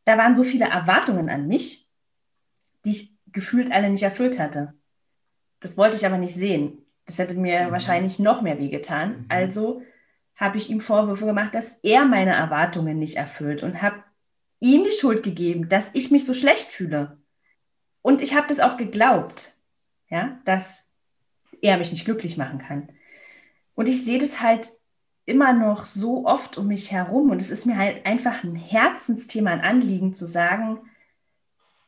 [0.06, 1.90] da waren so viele Erwartungen an mich,
[2.86, 4.74] die ich gefühlt alle nicht erfüllt hatte.
[5.60, 6.86] Das wollte ich aber nicht sehen.
[7.06, 7.72] Das hätte mir mhm.
[7.72, 9.10] wahrscheinlich noch mehr wehgetan.
[9.10, 9.26] Mhm.
[9.30, 9.82] Also
[10.36, 14.04] habe ich ihm Vorwürfe gemacht, dass er meine Erwartungen nicht erfüllt und habe
[14.64, 17.18] ihm die Schuld gegeben, dass ich mich so schlecht fühle.
[18.02, 19.56] Und ich habe das auch geglaubt,
[20.10, 20.90] ja, dass
[21.62, 22.90] er mich nicht glücklich machen kann.
[23.76, 24.70] Und ich sehe das halt
[25.26, 29.52] immer noch so oft um mich herum und es ist mir halt einfach ein Herzensthema,
[29.52, 30.80] ein Anliegen zu sagen,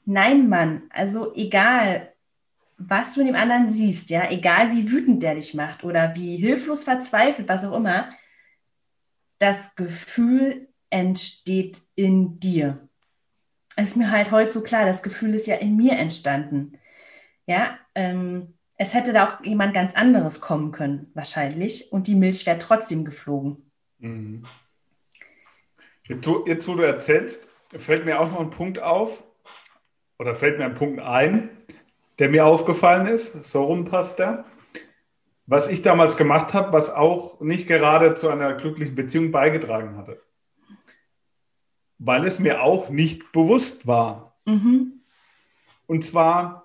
[0.05, 2.13] nein, Mann, also egal,
[2.77, 6.37] was du in dem anderen siehst, ja, egal wie wütend der dich macht oder wie
[6.37, 8.09] hilflos verzweifelt, was auch immer,
[9.37, 12.87] das Gefühl entsteht in dir.
[13.75, 16.77] Es ist mir halt heute so klar, das Gefühl ist ja in mir entstanden.
[17.45, 22.45] Ja, ähm, es hätte da auch jemand ganz anderes kommen können, wahrscheinlich, und die Milch
[22.45, 23.69] wäre trotzdem geflogen.
[23.99, 24.45] Mhm.
[26.03, 29.21] Jetzt, jetzt, wo du erzählst, fällt mir auch noch ein Punkt auf,
[30.17, 31.49] oder fällt mir ein Punkt ein,
[32.19, 33.43] der mir aufgefallen ist.
[33.43, 34.45] So rum passt der.
[35.45, 40.21] Was ich damals gemacht habe, was auch nicht gerade zu einer glücklichen Beziehung beigetragen hatte.
[41.97, 44.37] Weil es mir auch nicht bewusst war.
[44.45, 45.01] Mhm.
[45.87, 46.63] Und zwar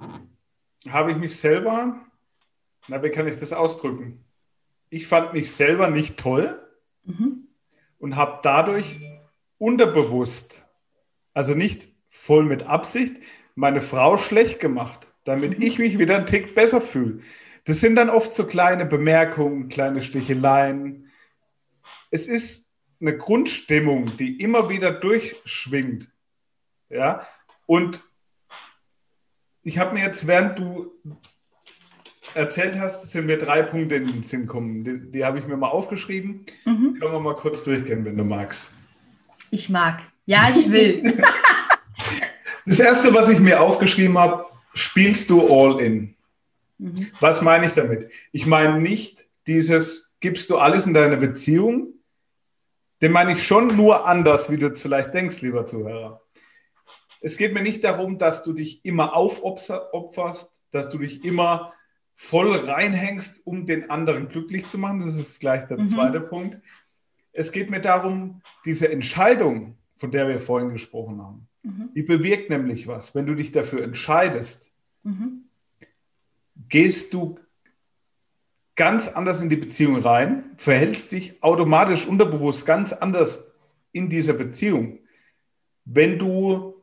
[0.88, 2.00] habe ich mich selber,
[2.88, 4.24] na, wie kann ich das ausdrücken?
[4.88, 6.60] Ich fand mich selber nicht toll
[7.04, 7.48] mhm.
[7.98, 8.98] und habe dadurch
[9.58, 10.66] unterbewusst,
[11.34, 13.16] also nicht voll mit Absicht,
[13.54, 15.64] meine Frau schlecht gemacht, damit mhm.
[15.64, 17.20] ich mich wieder einen Tick besser fühle.
[17.66, 21.10] Das sind dann oft so kleine Bemerkungen, kleine Sticheleien.
[22.10, 22.69] Es ist
[23.00, 26.08] eine Grundstimmung, die immer wieder durchschwingt.
[26.88, 27.26] Ja,
[27.66, 28.02] und
[29.62, 30.92] ich habe mir jetzt, während du
[32.34, 34.84] erzählt hast, sind mir drei Punkte in den Sinn gekommen.
[34.84, 36.46] Die, die habe ich mir mal aufgeschrieben.
[36.64, 36.98] Mhm.
[36.98, 38.70] Können wir mal kurz durchgehen, wenn du magst.
[39.50, 40.00] Ich mag.
[40.26, 41.02] Ja, ich will.
[42.66, 46.14] das erste, was ich mir aufgeschrieben habe, spielst du all in.
[46.78, 47.08] Mhm.
[47.20, 48.10] Was meine ich damit?
[48.32, 51.94] Ich meine nicht dieses, gibst du alles in deine Beziehung?
[53.00, 56.22] Den meine ich schon nur anders, wie du es vielleicht denkst, lieber Zuhörer.
[57.22, 61.72] Es geht mir nicht darum, dass du dich immer aufopferst, dass du dich immer
[62.14, 65.00] voll reinhängst, um den anderen glücklich zu machen.
[65.00, 65.88] Das ist gleich der mhm.
[65.88, 66.58] zweite Punkt.
[67.32, 71.90] Es geht mir darum, diese Entscheidung, von der wir vorhin gesprochen haben, mhm.
[71.94, 73.14] die bewirkt nämlich was.
[73.14, 74.70] Wenn du dich dafür entscheidest,
[75.02, 75.44] mhm.
[76.68, 77.38] gehst du
[78.80, 83.52] ganz anders in die Beziehung rein, verhältst dich automatisch unterbewusst ganz anders
[83.92, 85.00] in dieser Beziehung.
[85.84, 86.82] Wenn du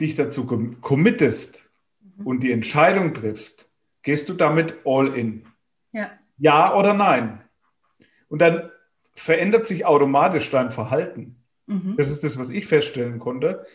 [0.00, 0.46] dich dazu
[0.80, 1.68] committest
[2.00, 2.26] mhm.
[2.26, 3.68] und die Entscheidung triffst,
[4.02, 5.44] gehst du damit all in.
[5.92, 6.12] Ja.
[6.38, 7.42] Ja oder nein?
[8.28, 8.70] Und dann
[9.12, 11.36] verändert sich automatisch dein Verhalten.
[11.66, 11.96] Mhm.
[11.98, 13.66] Das ist das, was ich feststellen konnte,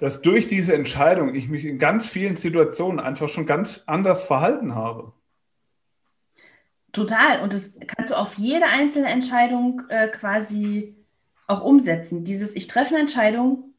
[0.00, 4.74] dass durch diese Entscheidung ich mich in ganz vielen Situationen einfach schon ganz anders verhalten
[4.74, 5.12] habe.
[6.96, 7.42] Total.
[7.42, 10.96] Und das kannst du auf jede einzelne Entscheidung äh, quasi
[11.46, 12.24] auch umsetzen.
[12.24, 13.74] Dieses, ich treffe eine Entscheidung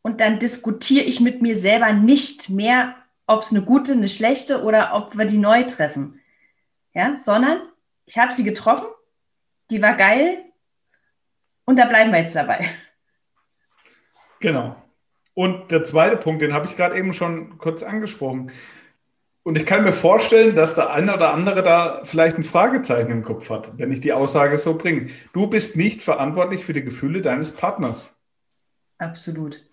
[0.00, 2.94] und dann diskutiere ich mit mir selber nicht mehr,
[3.26, 6.20] ob es eine gute, eine schlechte oder ob wir die neu treffen.
[6.94, 7.60] Ja, sondern
[8.06, 8.86] ich habe sie getroffen,
[9.70, 10.38] die war geil
[11.66, 12.64] und da bleiben wir jetzt dabei.
[14.40, 14.74] Genau.
[15.34, 18.50] Und der zweite Punkt, den habe ich gerade eben schon kurz angesprochen.
[19.48, 23.22] Und ich kann mir vorstellen, dass der eine oder andere da vielleicht ein Fragezeichen im
[23.22, 25.08] Kopf hat, wenn ich die Aussage so bringe.
[25.32, 28.14] Du bist nicht verantwortlich für die Gefühle deines Partners.
[28.98, 29.64] Absolut.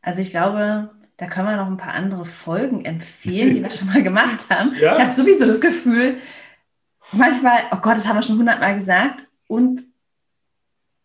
[0.00, 0.88] Also ich glaube,
[1.18, 4.74] da können wir noch ein paar andere Folgen empfehlen, die wir schon mal gemacht haben.
[4.80, 4.94] Ja?
[4.94, 6.16] Ich habe sowieso das Gefühl,
[7.12, 9.28] manchmal, oh Gott, das haben wir schon hundertmal gesagt.
[9.46, 9.82] Und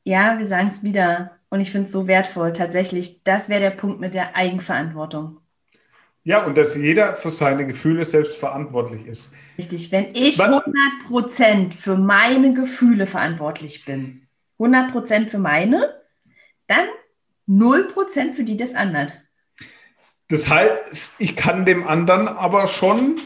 [0.05, 1.31] ja, wir sagen es wieder.
[1.49, 2.53] Und ich finde es so wertvoll.
[2.53, 5.41] Tatsächlich, das wäre der Punkt mit der Eigenverantwortung.
[6.23, 9.31] Ja, und dass jeder für seine Gefühle selbst verantwortlich ist.
[9.57, 9.91] Richtig.
[9.91, 10.63] Wenn ich Was?
[11.09, 14.27] 100% für meine Gefühle verantwortlich bin,
[14.59, 16.01] 100% für meine,
[16.67, 16.85] dann
[17.47, 19.11] 0% für die des anderen.
[20.29, 23.19] Das heißt, ich kann dem anderen aber schon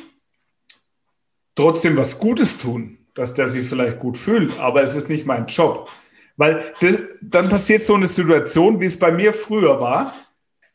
[1.56, 5.46] trotzdem was Gutes tun, dass der sich vielleicht gut fühlt, aber es ist nicht mein
[5.46, 5.90] Job.
[6.36, 10.14] Weil das, dann passiert so eine Situation, wie es bei mir früher war,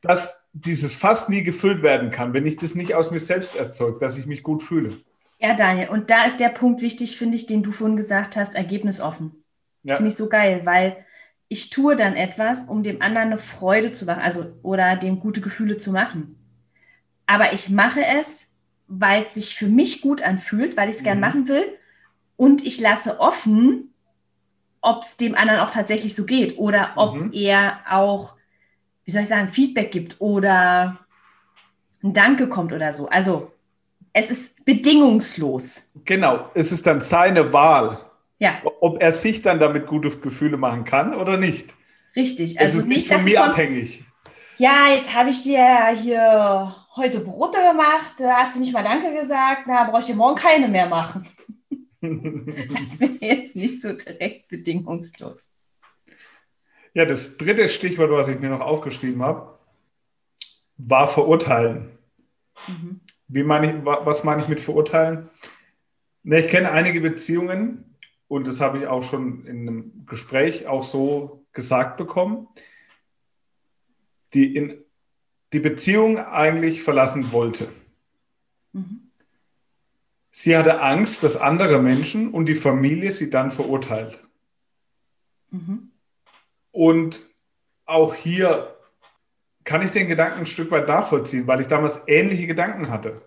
[0.01, 3.99] dass dieses Fass nie gefüllt werden kann, wenn ich das nicht aus mir selbst erzeuge,
[3.99, 4.91] dass ich mich gut fühle.
[5.39, 8.55] Ja, Daniel, und da ist der Punkt wichtig, finde ich, den du vorhin gesagt hast,
[8.55, 9.45] ergebnisoffen.
[9.83, 9.97] Ja.
[9.97, 11.05] Finde ich so geil, weil
[11.49, 15.41] ich tue dann etwas, um dem anderen eine Freude zu machen, also oder dem gute
[15.41, 16.39] Gefühle zu machen.
[17.27, 18.49] Aber ich mache es,
[18.87, 21.07] weil es sich für mich gut anfühlt, weil ich es mhm.
[21.07, 21.65] gern machen will.
[22.37, 23.93] Und ich lasse offen,
[24.81, 27.31] ob es dem anderen auch tatsächlich so geht oder ob mhm.
[27.33, 28.35] er auch,
[29.05, 30.99] wie soll ich sagen, Feedback gibt oder
[32.03, 33.09] ein Danke kommt oder so.
[33.09, 33.53] Also
[34.13, 35.83] es ist bedingungslos.
[36.05, 38.05] Genau, es ist dann seine Wahl.
[38.39, 38.61] Ja.
[38.81, 41.75] Ob er sich dann damit gute Gefühle machen kann oder nicht.
[42.17, 42.59] Richtig.
[42.59, 44.05] Also es ist nicht, von mir von, abhängig.
[44.59, 49.15] Ja, jetzt habe ich dir hier heute Brote gemacht, da hast du nicht mal Danke
[49.15, 51.27] gesagt, da brauche ich dir morgen keine mehr machen.
[52.05, 55.53] Das wäre jetzt nicht so direkt bedingungslos.
[56.95, 59.59] Ja, das dritte Stichwort, was ich mir noch aufgeschrieben habe,
[60.77, 61.99] war verurteilen.
[62.69, 63.01] Mhm.
[63.29, 65.31] Wie meine ich, was meine ich mit verurteilen?
[66.23, 67.97] Ne, ich kenne einige Beziehungen
[68.29, 72.49] und das habe ich auch schon in einem Gespräch auch so gesagt bekommen,
[74.35, 74.85] die in
[75.53, 77.69] die Beziehung eigentlich verlassen wollte.
[78.73, 79.11] Mhm.
[80.31, 84.27] Sie hatte Angst, dass andere Menschen und die Familie sie dann verurteilt.
[85.51, 85.92] Mhm.
[86.73, 87.31] Und
[87.85, 88.77] auch hier
[89.65, 93.23] kann ich den Gedanken ein Stück weit nachvollziehen, weil ich damals ähnliche Gedanken hatte.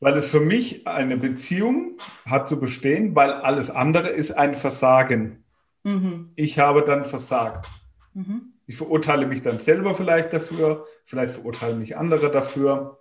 [0.00, 5.44] Weil es für mich eine Beziehung hat zu bestehen, weil alles andere ist ein Versagen.
[5.82, 6.32] Mhm.
[6.36, 7.68] Ich habe dann versagt.
[8.14, 8.54] Mhm.
[8.66, 13.00] Ich verurteile mich dann selber vielleicht dafür, vielleicht verurteilen mich andere dafür.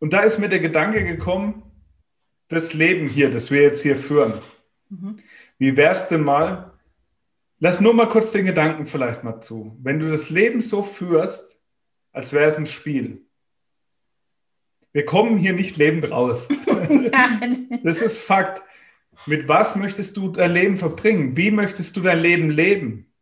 [0.00, 1.62] Und da ist mir der Gedanke gekommen,
[2.48, 4.34] das Leben hier, das wir jetzt hier führen.
[4.90, 5.20] Mhm.
[5.58, 6.71] Wie wäre es denn mal,
[7.62, 11.60] lass nur mal kurz den Gedanken vielleicht mal zu, wenn du das Leben so führst,
[12.10, 13.24] als wäre es ein Spiel.
[14.90, 16.48] Wir kommen hier nicht lebend raus.
[17.84, 18.62] das ist Fakt.
[19.26, 21.36] Mit was möchtest du dein Leben verbringen?
[21.36, 23.12] Wie möchtest du dein Leben leben?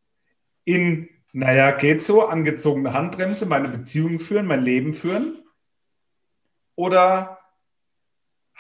[0.65, 5.43] In, naja, geht so, angezogene Handbremse, meine Beziehung führen, mein Leben führen?
[6.77, 7.40] Oder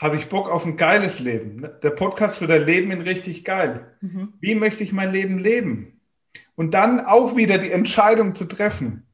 [0.00, 1.68] habe ich Bock auf ein geiles Leben?
[1.82, 3.94] Der Podcast für dein Leben in richtig geil.
[4.00, 4.32] Mhm.
[4.40, 6.00] Wie möchte ich mein Leben leben?
[6.54, 9.06] Und dann auch wieder die Entscheidung zu treffen.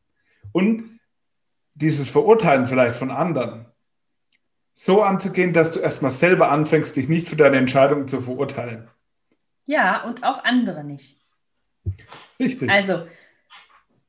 [0.52, 1.00] Und
[1.74, 3.66] dieses Verurteilen vielleicht von anderen
[4.74, 8.88] so anzugehen, dass du erstmal selber anfängst, dich nicht für deine Entscheidung zu verurteilen.
[9.64, 11.20] Ja, und auch andere nicht.
[12.38, 12.70] Richtig.
[12.70, 13.08] Also,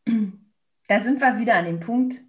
[0.06, 2.22] da sind wir wieder an dem Punkt,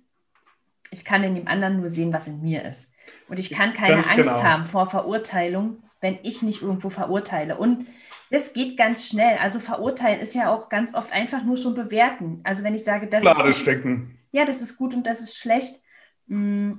[0.90, 2.90] ich kann in dem anderen nur sehen, was in mir ist.
[3.28, 4.42] Und ich kann keine ganz Angst genau.
[4.42, 7.56] haben vor Verurteilung, wenn ich nicht irgendwo verurteile.
[7.56, 7.86] Und
[8.30, 9.38] das geht ganz schnell.
[9.42, 12.40] Also verurteilen ist ja auch ganz oft einfach nur schon bewerten.
[12.44, 14.18] Also wenn ich sage, das Klare ist stecken.
[14.32, 15.80] Ja, das ist gut und das ist schlecht.
[16.26, 16.72] Mm,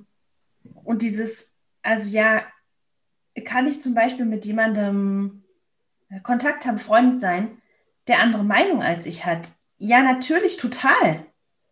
[0.83, 2.43] und dieses, also ja,
[3.45, 5.43] kann ich zum Beispiel mit jemandem
[6.09, 7.57] äh, Kontakt haben, Freund sein,
[8.07, 9.49] der andere Meinung als ich hat?
[9.77, 11.25] Ja, natürlich, total.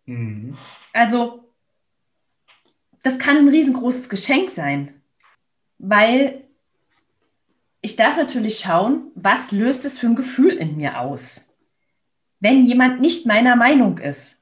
[0.05, 0.57] Mhm.
[0.93, 1.46] Also,
[3.07, 5.01] das kann ein riesengroßes Geschenk sein,
[5.77, 6.43] weil
[7.79, 11.47] ich darf natürlich schauen, was löst es für ein Gefühl in mir aus,
[12.41, 14.41] wenn jemand nicht meiner Meinung ist.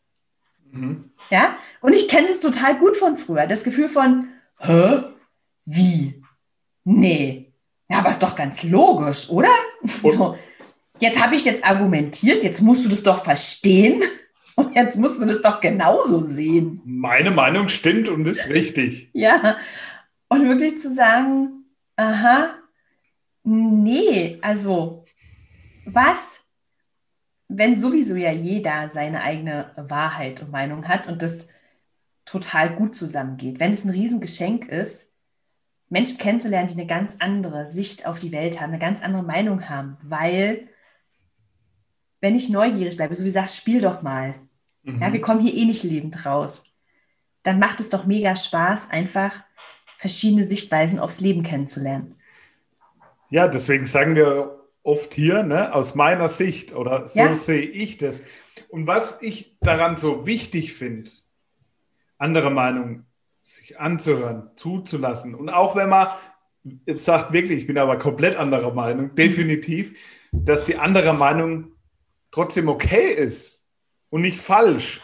[0.71, 1.11] Mhm.
[1.29, 5.03] Ja, und ich kenne das total gut von früher, das Gefühl von, hä?
[5.65, 6.23] Wie?
[6.83, 7.53] Nee.
[7.87, 9.53] Ja, aber ist doch ganz logisch, oder?
[10.01, 10.37] So.
[10.97, 14.01] Jetzt habe ich jetzt argumentiert, jetzt musst du das doch verstehen
[14.55, 16.81] und jetzt musst du das doch genauso sehen.
[16.85, 19.09] Meine Meinung stimmt und ist richtig.
[19.13, 19.57] ja,
[20.27, 21.65] und wirklich zu sagen,
[21.95, 22.55] aha,
[23.43, 25.05] nee, also
[25.85, 26.41] was,
[27.47, 31.47] wenn sowieso ja jeder seine eigene Wahrheit und Meinung hat und das
[32.25, 35.11] total gut zusammengeht, wenn es ein Riesengeschenk ist,
[35.89, 39.69] Menschen kennenzulernen, die eine ganz andere Sicht auf die Welt haben, eine ganz andere Meinung
[39.69, 40.67] haben, weil
[42.21, 44.33] wenn ich neugierig bleibe, so wie du sagst, spiel doch mal.
[44.85, 45.01] Mhm.
[45.01, 46.63] Ja, wir kommen hier eh nicht lebend raus.
[47.43, 49.43] Dann macht es doch mega Spaß, einfach
[49.97, 52.15] verschiedene Sichtweisen aufs Leben kennenzulernen.
[53.29, 57.35] Ja, deswegen sagen wir oft hier, ne, aus meiner Sicht oder so ja.
[57.35, 58.23] sehe ich das.
[58.69, 61.09] Und was ich daran so wichtig finde,
[62.17, 63.05] andere Meinungen
[63.41, 65.35] sich anzuhören, zuzulassen.
[65.35, 66.07] Und auch wenn man
[66.85, 69.95] jetzt sagt, wirklich, ich bin aber komplett anderer Meinung, definitiv,
[70.31, 71.71] dass die andere Meinung
[72.31, 73.64] trotzdem okay ist
[74.15, 75.01] und nicht falsch.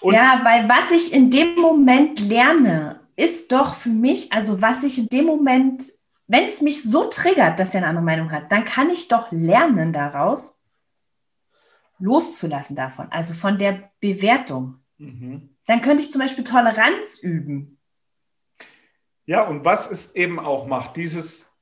[0.00, 4.82] Und ja, weil was ich in dem Moment lerne, ist doch für mich, also was
[4.84, 5.84] ich in dem Moment,
[6.28, 9.30] wenn es mich so triggert, dass er eine andere Meinung hat, dann kann ich doch
[9.30, 10.56] lernen daraus,
[11.98, 14.78] loszulassen davon, also von der Bewertung.
[14.96, 15.50] Mhm.
[15.66, 17.78] Dann könnte ich zum Beispiel Toleranz üben.
[19.26, 21.52] Ja, und was es eben auch macht, dieses,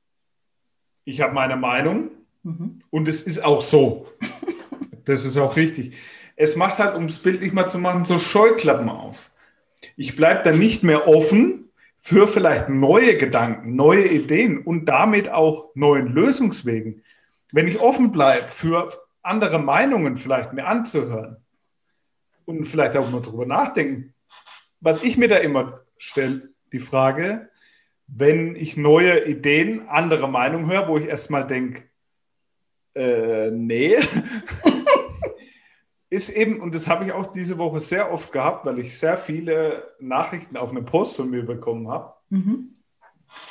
[1.03, 2.11] ich habe meine Meinung
[2.43, 2.79] mhm.
[2.91, 4.07] und es ist auch so.
[5.03, 5.97] das ist auch richtig.
[6.35, 9.29] Es macht halt, um es bildlich mal zu machen, so Scheuklappen auf.
[9.95, 11.69] Ich bleibe dann nicht mehr offen
[11.99, 17.03] für vielleicht neue Gedanken, neue Ideen und damit auch neuen Lösungswegen.
[17.51, 18.91] Wenn ich offen bleibe für
[19.21, 21.37] andere Meinungen vielleicht mir anzuhören
[22.45, 24.13] und vielleicht auch mal drüber nachdenken,
[24.81, 27.49] was ich mir da immer stelle, die Frage,
[28.07, 31.83] wenn ich neue Ideen, andere Meinung höre, wo ich erstmal denke,
[32.95, 33.97] äh, nee,
[36.13, 39.17] ist eben, und das habe ich auch diese Woche sehr oft gehabt, weil ich sehr
[39.17, 42.13] viele Nachrichten auf eine Post von mir bekommen habe.
[42.29, 42.69] Mhm.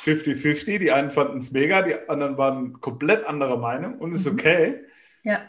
[0.05, 0.79] 50-50.
[0.79, 4.33] Die einen fanden es mega, die anderen waren komplett anderer Meinung und ist mhm.
[4.33, 4.75] okay.
[5.23, 5.41] Ja.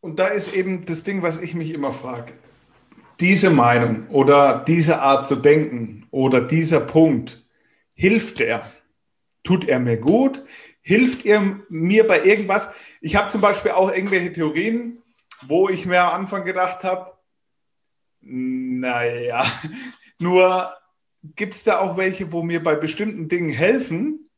[0.00, 2.34] Und da ist eben das Ding, was ich mich immer frage.
[3.20, 7.42] Diese Meinung oder diese Art zu denken oder dieser Punkt,
[7.94, 8.70] hilft er?
[9.44, 10.44] Tut er mir gut?
[10.82, 12.68] Hilft er mir bei irgendwas?
[13.00, 14.98] Ich habe zum Beispiel auch irgendwelche Theorien,
[15.46, 17.12] wo ich mir am Anfang gedacht habe,
[18.20, 19.44] naja,
[20.18, 20.72] nur
[21.36, 24.30] gibt es da auch welche, wo mir bei bestimmten Dingen helfen,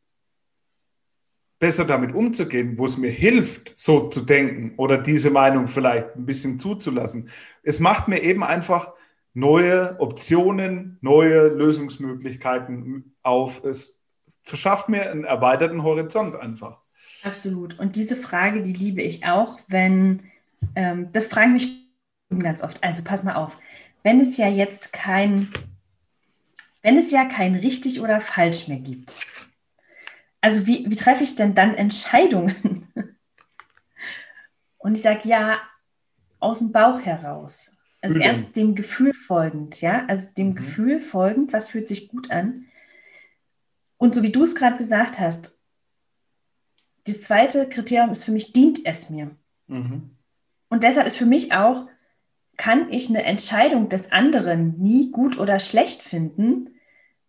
[1.59, 6.25] besser damit umzugehen, wo es mir hilft, so zu denken oder diese Meinung vielleicht ein
[6.25, 7.29] bisschen zuzulassen.
[7.63, 8.95] Es macht mir eben einfach
[9.35, 13.63] neue Optionen, neue Lösungsmöglichkeiten auf.
[13.63, 14.01] Es
[14.43, 16.81] verschafft mir einen erweiterten Horizont einfach.
[17.23, 17.79] Absolut.
[17.79, 20.30] Und diese Frage, die liebe ich auch, wenn,
[20.75, 21.69] ähm, das fragen mich
[22.31, 22.83] ganz oft.
[22.83, 23.59] Also pass mal auf,
[24.03, 25.51] wenn es ja jetzt kein
[26.83, 29.19] wenn es ja kein richtig oder falsch mehr gibt,
[30.41, 32.89] also wie, wie treffe ich denn dann Entscheidungen?
[34.79, 35.61] Und ich sage, ja,
[36.39, 37.71] aus dem Bauch heraus.
[38.01, 38.27] Also Fühlen.
[38.27, 40.55] erst dem Gefühl folgend, ja, also dem mhm.
[40.55, 42.67] Gefühl folgend, was fühlt sich gut an.
[43.99, 45.55] Und so wie du es gerade gesagt hast,
[47.05, 49.37] das zweite Kriterium ist für mich, dient es mir?
[49.67, 50.17] Mhm.
[50.71, 51.87] Und deshalb ist für mich auch,
[52.57, 56.75] kann ich eine Entscheidung des anderen nie gut oder schlecht finden,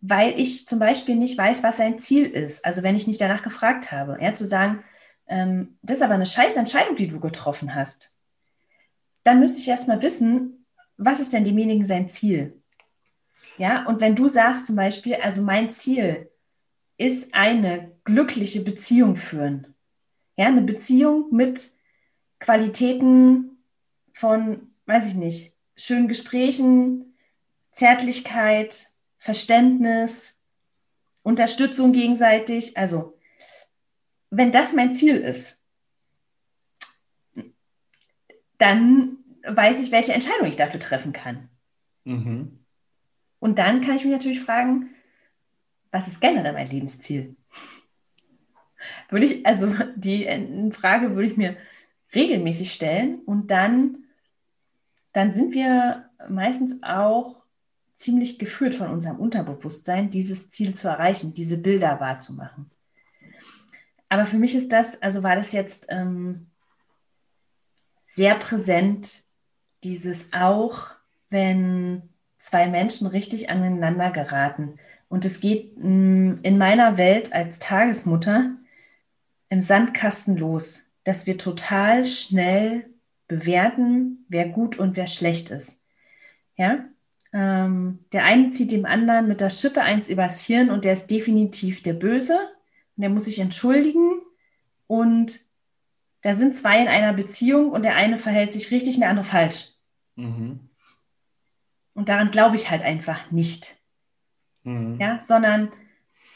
[0.00, 2.64] weil ich zum Beispiel nicht weiß, was sein Ziel ist.
[2.64, 4.18] Also wenn ich nicht danach gefragt habe.
[4.20, 4.84] Ja, zu sagen,
[5.26, 8.12] ähm, das ist aber eine scheiß Entscheidung, die du getroffen hast.
[9.24, 12.60] Dann müsste ich erstmal wissen, was ist denn demjenigen sein Ziel?
[13.58, 16.30] Ja, und wenn du sagst zum Beispiel, also mein Ziel
[16.98, 19.74] ist eine glückliche Beziehung führen.
[20.36, 21.70] Ja, eine Beziehung mit
[22.42, 23.62] Qualitäten
[24.12, 27.16] von weiß ich nicht, schönen Gesprächen,
[27.72, 30.40] Zärtlichkeit, Verständnis,
[31.22, 32.76] Unterstützung gegenseitig.
[32.76, 33.16] Also,
[34.30, 35.58] wenn das mein Ziel ist,
[38.58, 41.48] dann weiß ich, welche Entscheidung ich dafür treffen kann.
[42.04, 42.64] Mhm.
[43.38, 44.94] Und dann kann ich mich natürlich fragen,
[45.90, 47.36] was ist generell mein Lebensziel?
[49.10, 51.56] Würde ich, also die Frage würde ich mir
[52.14, 54.02] regelmäßig stellen und dann
[55.12, 57.42] dann sind wir meistens auch
[57.94, 62.70] ziemlich geführt von unserem Unterbewusstsein, dieses Ziel zu erreichen, diese Bilder wahrzumachen.
[64.08, 66.46] Aber für mich ist das, also war das jetzt ähm,
[68.06, 69.22] sehr präsent,
[69.84, 70.90] dieses auch,
[71.30, 74.78] wenn zwei Menschen richtig aneinander geraten.
[75.08, 78.52] Und es geht mh, mm, in meiner Welt als Tagesmutter
[79.48, 82.90] im Sandkasten los, dass wir total schnell
[83.28, 85.84] bewerten, wer gut und wer schlecht ist.
[86.56, 86.84] Ja?
[87.32, 91.10] Ähm, der eine zieht dem anderen mit der Schippe eins übers Hirn und der ist
[91.10, 92.38] definitiv der Böse
[92.96, 94.20] und der muss sich entschuldigen
[94.86, 95.40] und
[96.20, 99.24] da sind zwei in einer Beziehung und der eine verhält sich richtig und der andere
[99.24, 99.70] falsch.
[100.16, 100.68] Mhm.
[101.94, 103.78] Und daran glaube ich halt einfach nicht.
[104.62, 105.00] Mhm.
[105.00, 105.72] Ja, sondern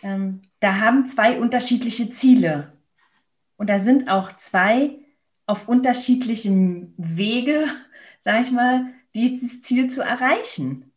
[0.03, 2.73] ähm, da haben zwei unterschiedliche Ziele.
[3.57, 4.91] Und da sind auch zwei
[5.47, 7.67] auf unterschiedlichem Wege,
[8.21, 10.93] sage ich mal, dieses Ziel zu erreichen.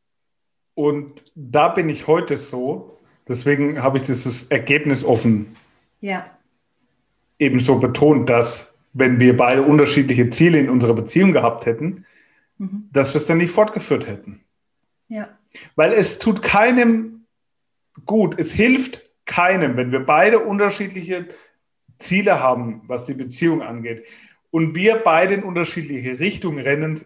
[0.73, 5.55] Und da bin ich heute so, deswegen habe ich dieses Ergebnis offen
[5.99, 6.29] ja.
[7.37, 12.05] ebenso betont, dass wenn wir beide unterschiedliche Ziele in unserer Beziehung gehabt hätten,
[12.57, 12.89] mhm.
[12.91, 14.41] dass wir es dann nicht fortgeführt hätten.
[15.07, 15.29] Ja.
[15.75, 17.25] Weil es tut keinem
[18.05, 21.27] gut, es hilft keinem, wenn wir beide unterschiedliche
[21.99, 24.05] Ziele haben, was die Beziehung angeht
[24.51, 27.03] und wir beide in unterschiedliche Richtungen rennen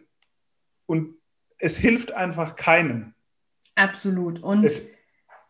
[0.86, 1.16] und
[1.58, 3.14] es hilft einfach keinem.
[3.76, 4.42] Absolut.
[4.42, 4.90] Und es,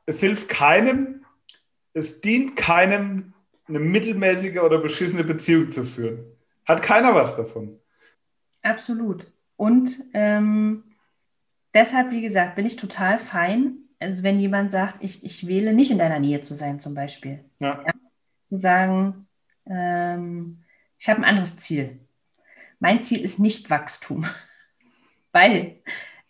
[0.06, 1.26] es hilft keinem,
[1.94, 3.34] es dient keinem,
[3.68, 6.26] eine mittelmäßige oder beschissene Beziehung zu führen.
[6.66, 7.80] Hat keiner was davon.
[8.62, 9.32] Absolut.
[9.56, 10.84] Und ähm,
[11.74, 13.78] deshalb, wie gesagt, bin ich total fein.
[14.00, 17.44] Also wenn jemand sagt, ich, ich wähle nicht in deiner Nähe zu sein, zum Beispiel.
[17.60, 17.84] Ja.
[17.86, 17.94] Ja?
[18.48, 19.23] Zu sagen,
[19.70, 20.64] ähm,
[20.98, 22.00] ich habe ein anderes Ziel.
[22.80, 24.26] Mein Ziel ist nicht Wachstum,
[25.32, 25.82] weil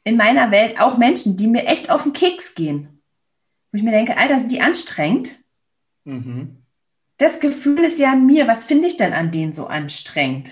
[0.03, 3.01] in meiner Welt auch Menschen, die mir echt auf den Keks gehen,
[3.71, 5.39] wo ich mir denke, Alter, sind die anstrengend?
[6.03, 6.57] Mhm.
[7.17, 8.47] Das Gefühl ist ja an mir.
[8.47, 10.51] Was finde ich denn an denen so anstrengend?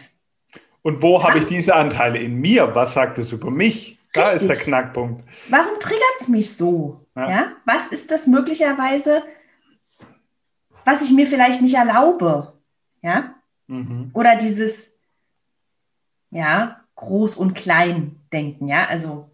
[0.81, 2.73] Und wo habe ich diese Anteile in mir?
[2.73, 3.99] Was sagt es über mich?
[4.13, 4.41] Da Richtig.
[4.41, 5.23] ist der Knackpunkt.
[5.49, 7.05] Warum triggert es mich so?
[7.15, 7.29] Ja.
[7.29, 7.51] ja.
[7.65, 9.23] Was ist das möglicherweise,
[10.85, 12.53] was ich mir vielleicht nicht erlaube?
[13.01, 13.35] Ja.
[13.67, 14.11] Mhm.
[14.13, 14.93] Oder dieses,
[16.29, 19.29] ja, groß und klein denken, ja, also,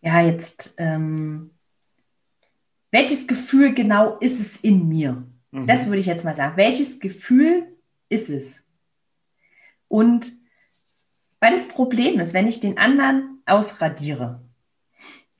[0.00, 1.50] ja, jetzt, ähm,
[2.90, 5.24] welches Gefühl genau ist es in mir?
[5.50, 5.66] Mhm.
[5.66, 6.56] Das würde ich jetzt mal sagen.
[6.56, 7.76] Welches Gefühl
[8.08, 8.64] ist es?
[9.88, 10.32] Und
[11.40, 14.40] weil das Problem ist, wenn ich den anderen ausradiere,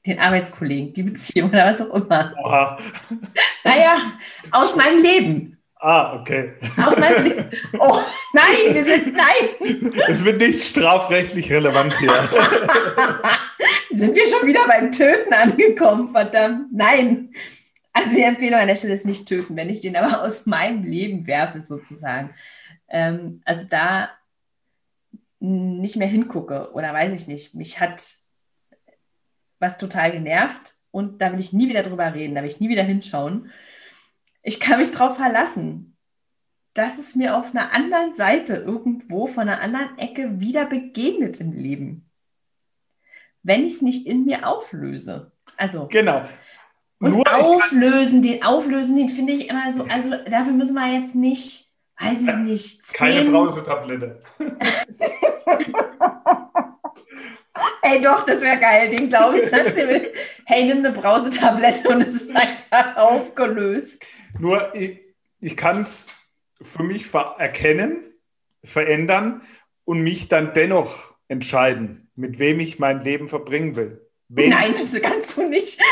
[0.06, 2.78] den Arbeitskollegen, die Beziehung oder was auch immer, Oha.
[3.64, 3.96] naja,
[4.50, 5.57] aus meinem Leben.
[5.80, 6.54] Ah, okay.
[6.76, 7.50] Aus meinem Leben.
[7.78, 8.00] Oh,
[8.32, 9.92] nein, wir sind, nein.
[10.08, 12.10] Es wird nicht strafrechtlich relevant hier.
[13.90, 16.72] Sind wir schon wieder beim Töten angekommen, verdammt.
[16.72, 17.32] Nein.
[17.92, 20.82] Also die Empfehlung an der Stelle ist nicht töten, wenn ich den aber aus meinem
[20.84, 22.34] Leben werfe, sozusagen.
[22.88, 24.10] Ähm, also da
[25.40, 27.54] nicht mehr hingucke oder weiß ich nicht.
[27.54, 28.14] Mich hat
[29.60, 32.68] was total genervt und da will ich nie wieder drüber reden, da will ich nie
[32.68, 33.50] wieder hinschauen.
[34.42, 35.96] Ich kann mich darauf verlassen,
[36.74, 41.52] dass es mir auf einer anderen Seite irgendwo von einer anderen Ecke wieder begegnet im
[41.52, 42.08] Leben.
[43.42, 45.32] Wenn ich es nicht in mir auflöse.
[45.56, 46.22] Also Genau.
[47.00, 51.14] und Nur auflösen, den auflösen, den finde ich immer so, also dafür müssen wir jetzt
[51.14, 54.22] nicht, weiß ich nicht, keine zehn, Brausetablette.
[57.82, 59.50] Ey, doch, das wäre geil, den glaube ich.
[60.44, 64.10] Hey, nimm eine Brausetablette und es ist einfach aufgelöst.
[64.38, 65.00] Nur ich,
[65.40, 66.08] ich kann es
[66.60, 68.14] für mich ver erkennen,
[68.64, 69.42] verändern
[69.84, 74.06] und mich dann dennoch entscheiden, mit wem ich mein Leben verbringen will.
[74.28, 75.80] Wen, Nein, das kannst du nicht.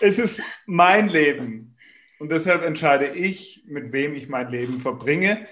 [0.00, 1.76] Es ist mein Leben
[2.20, 5.48] und deshalb entscheide ich, mit wem ich mein Leben verbringe,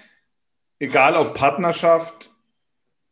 [0.79, 2.33] egal ob Partnerschaft,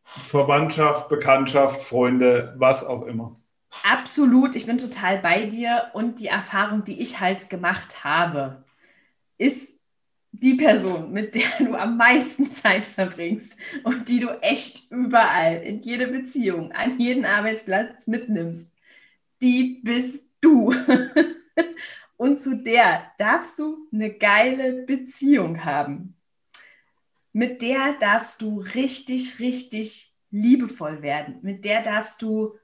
[0.04, 3.40] Verwandtschaft, Bekanntschaft, Freunde, was auch immer.
[3.84, 8.64] Absolut, ich bin total bei dir und die Erfahrung, die ich halt gemacht habe,
[9.38, 9.76] ist
[10.32, 15.82] die Person, mit der du am meisten Zeit verbringst und die du echt überall, in
[15.82, 18.70] jede Beziehung, an jeden Arbeitsplatz mitnimmst.
[19.42, 20.74] Die bist du.
[22.18, 26.16] Und zu der darfst du eine geile Beziehung haben.
[27.34, 31.40] Mit der darfst du richtig, richtig liebevoll werden.
[31.42, 32.58] Mit der darfst du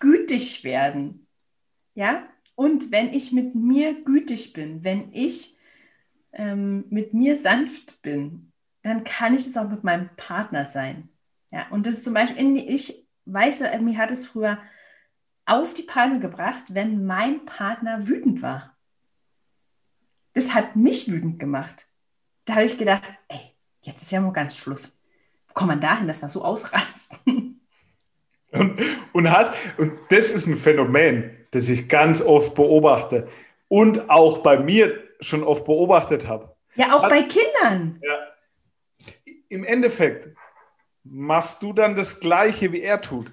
[0.00, 1.26] gütig werden.
[1.94, 2.26] Ja?
[2.54, 5.56] Und wenn ich mit mir gütig bin, wenn ich
[6.32, 11.08] ähm, mit mir sanft bin, dann kann ich es auch mit meinem Partner sein.
[11.50, 11.68] Ja?
[11.70, 14.58] Und das ist zum Beispiel, ich weiß, mir hat es früher
[15.46, 18.76] auf die Palme gebracht, wenn mein Partner wütend war.
[20.32, 21.86] Das hat mich wütend gemacht.
[22.44, 24.96] Da habe ich gedacht, ey, jetzt ist ja mal ganz Schluss.
[25.48, 27.39] Wo kommt man dahin, dass wir so ausrasten?
[28.52, 28.80] Und,
[29.12, 33.28] und, hast, und das ist ein Phänomen, das ich ganz oft beobachte
[33.68, 36.54] und auch bei mir schon oft beobachtet habe.
[36.74, 38.00] Ja, auch Hat- bei Kindern.
[38.02, 38.18] Ja.
[39.48, 40.28] Im Endeffekt
[41.04, 43.30] machst du dann das Gleiche, wie er tut.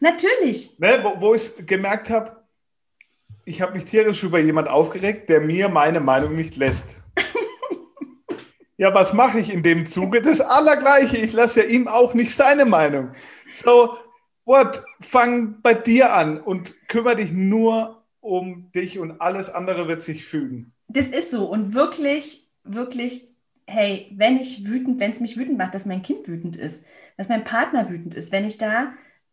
[0.00, 0.78] Natürlich.
[0.78, 2.36] Ne, wo, wo ich gemerkt habe,
[3.44, 6.96] ich habe mich tierisch über jemand aufgeregt, der mir meine Meinung nicht lässt.
[8.76, 10.22] ja, was mache ich in dem Zuge?
[10.22, 11.16] Das Allergleiche.
[11.16, 13.12] Ich lasse ja ihm auch nicht seine Meinung.
[13.50, 13.96] So,
[14.44, 14.84] what?
[15.00, 20.24] Fang bei dir an und kümmere dich nur um dich und alles andere wird sich
[20.24, 20.72] fügen.
[20.88, 21.46] Das ist so.
[21.46, 23.28] Und wirklich, wirklich,
[23.66, 26.84] hey, wenn ich wütend, wenn es mich wütend macht, dass mein Kind wütend ist,
[27.16, 28.92] dass mein Partner wütend ist, wenn ich da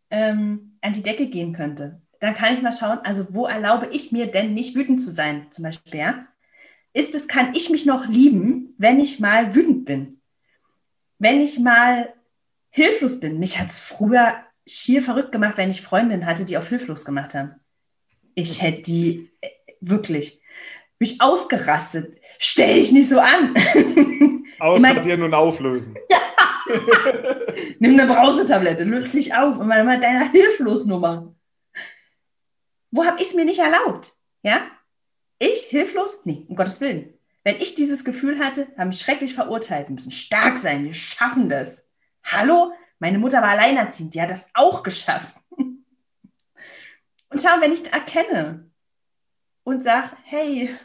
[0.09, 4.11] ähm, an die Decke gehen könnte, dann kann ich mal schauen, also wo erlaube ich
[4.11, 6.25] mir denn nicht wütend zu sein, zum Beispiel, ja?
[6.91, 10.19] Ist es, kann ich mich noch lieben, wenn ich mal wütend bin?
[11.19, 12.13] Wenn ich mal
[12.71, 13.39] hilflos bin?
[13.39, 14.35] Mich hat es früher
[14.69, 17.55] schier verrückt gemacht, wenn ich Freundinnen hatte, die auf hilflos gemacht haben.
[18.35, 19.49] Ich hätte die äh,
[19.81, 20.41] wirklich
[20.99, 22.19] mich ausgerastet.
[22.37, 23.53] Stell dich nicht so an.
[25.03, 25.95] Dir nun auflösen.
[27.79, 31.33] Nimm eine Brausetablette, löst dich auf und mal mit deiner Hilflosnummer.
[32.91, 34.11] Wo habe ich es mir nicht erlaubt?
[34.43, 34.67] Ja?
[35.39, 36.19] Ich hilflos?
[36.25, 37.13] Nee, um Gottes Willen.
[37.43, 39.87] Wenn ich dieses Gefühl hatte, habe ich schrecklich verurteilt.
[39.87, 41.87] Wir müssen stark sein, wir schaffen das.
[42.23, 42.73] Hallo?
[42.99, 45.35] Meine Mutter war alleinerziehend, die hat das auch geschafft.
[47.29, 48.69] Und schau, wenn ich erkenne
[49.63, 50.75] und sage, hey,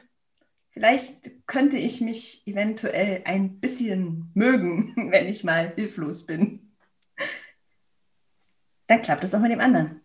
[0.70, 6.76] vielleicht könnte ich mich eventuell ein bisschen mögen, wenn ich mal hilflos bin,
[8.86, 10.02] dann klappt es auch mit dem anderen.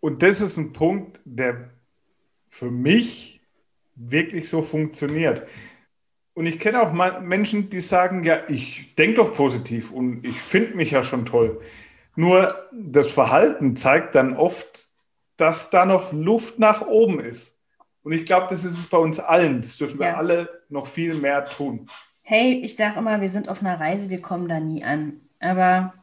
[0.00, 1.70] Und das ist ein Punkt, der
[2.48, 3.40] für mich
[3.94, 5.46] wirklich so funktioniert.
[6.34, 10.40] Und ich kenne auch mal Menschen, die sagen, ja, ich denke doch positiv und ich
[10.40, 11.60] finde mich ja schon toll.
[12.16, 14.86] Nur das Verhalten zeigt dann oft,
[15.36, 17.56] dass da noch Luft nach oben ist.
[18.02, 19.60] Und ich glaube, das ist es bei uns allen.
[19.62, 20.14] Das dürfen wir Ja.
[20.14, 21.86] alle noch viel mehr tun.
[22.22, 25.20] Hey, ich sage immer, wir sind auf einer Reise, wir kommen da nie an.
[25.40, 25.94] Aber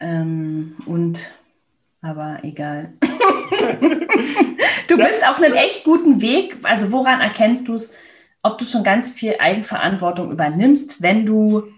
[0.00, 1.32] Ähm, und,
[2.00, 2.94] aber egal.
[4.88, 6.56] du bist auf einem echt guten Weg.
[6.62, 7.96] Also woran erkennst du es,
[8.42, 11.72] ob du schon ganz viel Eigenverantwortung übernimmst, wenn du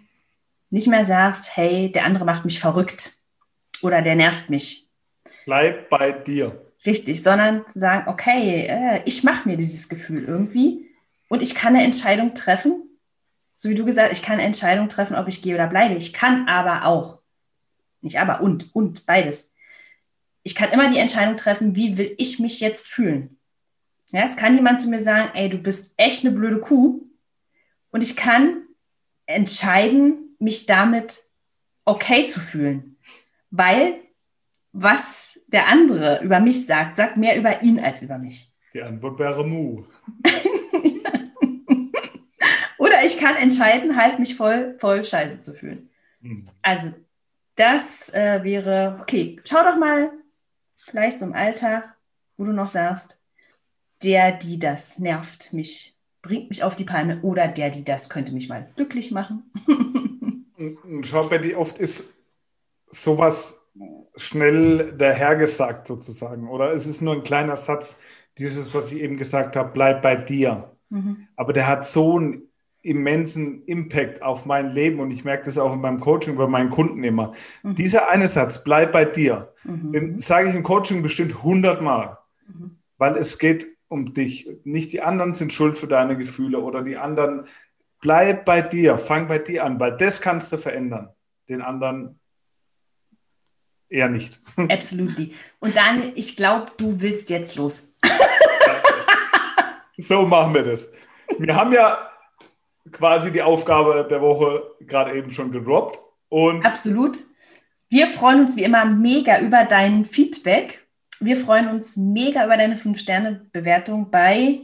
[0.70, 3.12] nicht mehr sagst, hey, der andere macht mich verrückt
[3.82, 4.88] oder der nervt mich.
[5.44, 6.60] Bleib bei dir.
[6.86, 10.90] Richtig, sondern sagen, okay, äh, ich mache mir dieses Gefühl irgendwie
[11.28, 12.82] und ich kann eine Entscheidung treffen.
[13.56, 15.94] So wie du gesagt, ich kann eine Entscheidung treffen, ob ich gehe oder bleibe.
[15.94, 17.20] Ich kann aber auch,
[18.00, 19.52] nicht aber, und, und, beides.
[20.42, 23.38] Ich kann immer die Entscheidung treffen, wie will ich mich jetzt fühlen.
[24.12, 27.02] Ja, es kann jemand zu mir sagen, ey, du bist echt eine blöde Kuh.
[27.90, 28.62] Und ich kann
[29.26, 31.20] entscheiden, mich damit
[31.84, 32.96] okay zu fühlen.
[33.50, 34.00] Weil
[34.72, 38.52] was der andere über mich sagt, sagt mehr über ihn als über mich.
[38.74, 39.84] Die Antwort wäre Mu.
[42.78, 45.90] Oder ich kann entscheiden, halt mich voll, voll scheiße zu fühlen.
[46.20, 46.46] Mhm.
[46.60, 46.92] Also,
[47.54, 50.10] das äh, wäre, okay, schau doch mal,
[50.76, 51.96] vielleicht so im Alltag,
[52.36, 53.20] wo du noch sagst,
[54.04, 58.32] der, die das nervt mich, bringt mich auf die Palme oder der, die das könnte
[58.32, 59.44] mich mal glücklich machen.
[61.02, 62.14] Schau, Betty, oft ist
[62.90, 63.66] sowas
[64.16, 66.48] schnell dahergesagt sozusagen.
[66.48, 67.98] Oder es ist nur ein kleiner Satz,
[68.38, 70.70] dieses, was ich eben gesagt habe, bleib bei dir.
[70.90, 71.28] Mhm.
[71.36, 72.42] Aber der hat so einen
[72.82, 76.70] immensen Impact auf mein Leben und ich merke das auch in meinem Coaching bei meinen
[76.70, 77.32] Kunden immer.
[77.62, 77.74] Mhm.
[77.74, 79.92] Dieser eine Satz, bleib bei dir, mhm.
[79.92, 82.76] den sage ich im Coaching bestimmt hundertmal, mhm.
[82.98, 84.48] weil es geht um dich.
[84.64, 87.46] Nicht die anderen sind schuld für deine Gefühle oder die anderen.
[88.00, 91.10] Bleib bei dir, fang bei dir an, weil das kannst du verändern.
[91.48, 92.18] Den anderen
[93.88, 94.40] eher nicht.
[94.68, 95.32] Absolutely.
[95.60, 97.94] Und dann, ich glaube, du willst jetzt los.
[99.96, 100.90] so machen wir das.
[101.38, 102.10] Wir haben ja
[102.90, 106.00] quasi die Aufgabe der Woche gerade eben schon gedroppt.
[106.28, 107.18] Und Absolut.
[107.88, 110.83] Wir freuen uns wie immer mega über dein Feedback.
[111.20, 114.60] Wir freuen uns mega über deine 5-Sterne-Bewertung bei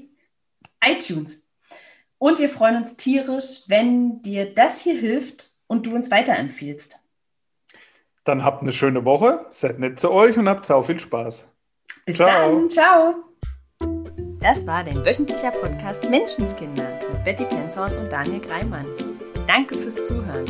[0.85, 1.47] iTunes.
[2.19, 6.99] Und wir freuen uns tierisch, wenn dir das hier hilft und du uns weiterempfiehlst.
[8.25, 11.47] Dann habt eine schöne Woche, seid nett zu euch und habt sau viel Spaß.
[12.05, 12.29] Bis ciao.
[12.29, 13.15] dann, ciao.
[14.41, 18.87] Das war dein wöchentlicher Podcast Menschenskinder mit Betty Penzorn und Daniel Greimann.
[19.47, 20.47] Danke fürs Zuhören.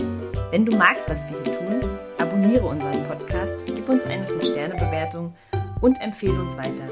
[0.51, 1.81] Wenn du magst, was wir hier tun,
[2.19, 5.35] abonniere unseren Podcast, gib uns eine 5-Sterne-Bewertung
[5.81, 6.89] und empfehle uns weiter.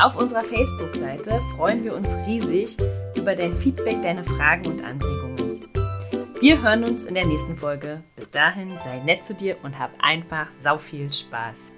[0.00, 2.76] Auf unserer Facebook-Seite freuen wir uns riesig
[3.16, 5.60] über dein Feedback, deine Fragen und Anregungen.
[6.40, 8.04] Wir hören uns in der nächsten Folge.
[8.14, 11.72] Bis dahin, sei nett zu dir und hab einfach sau viel Spaß.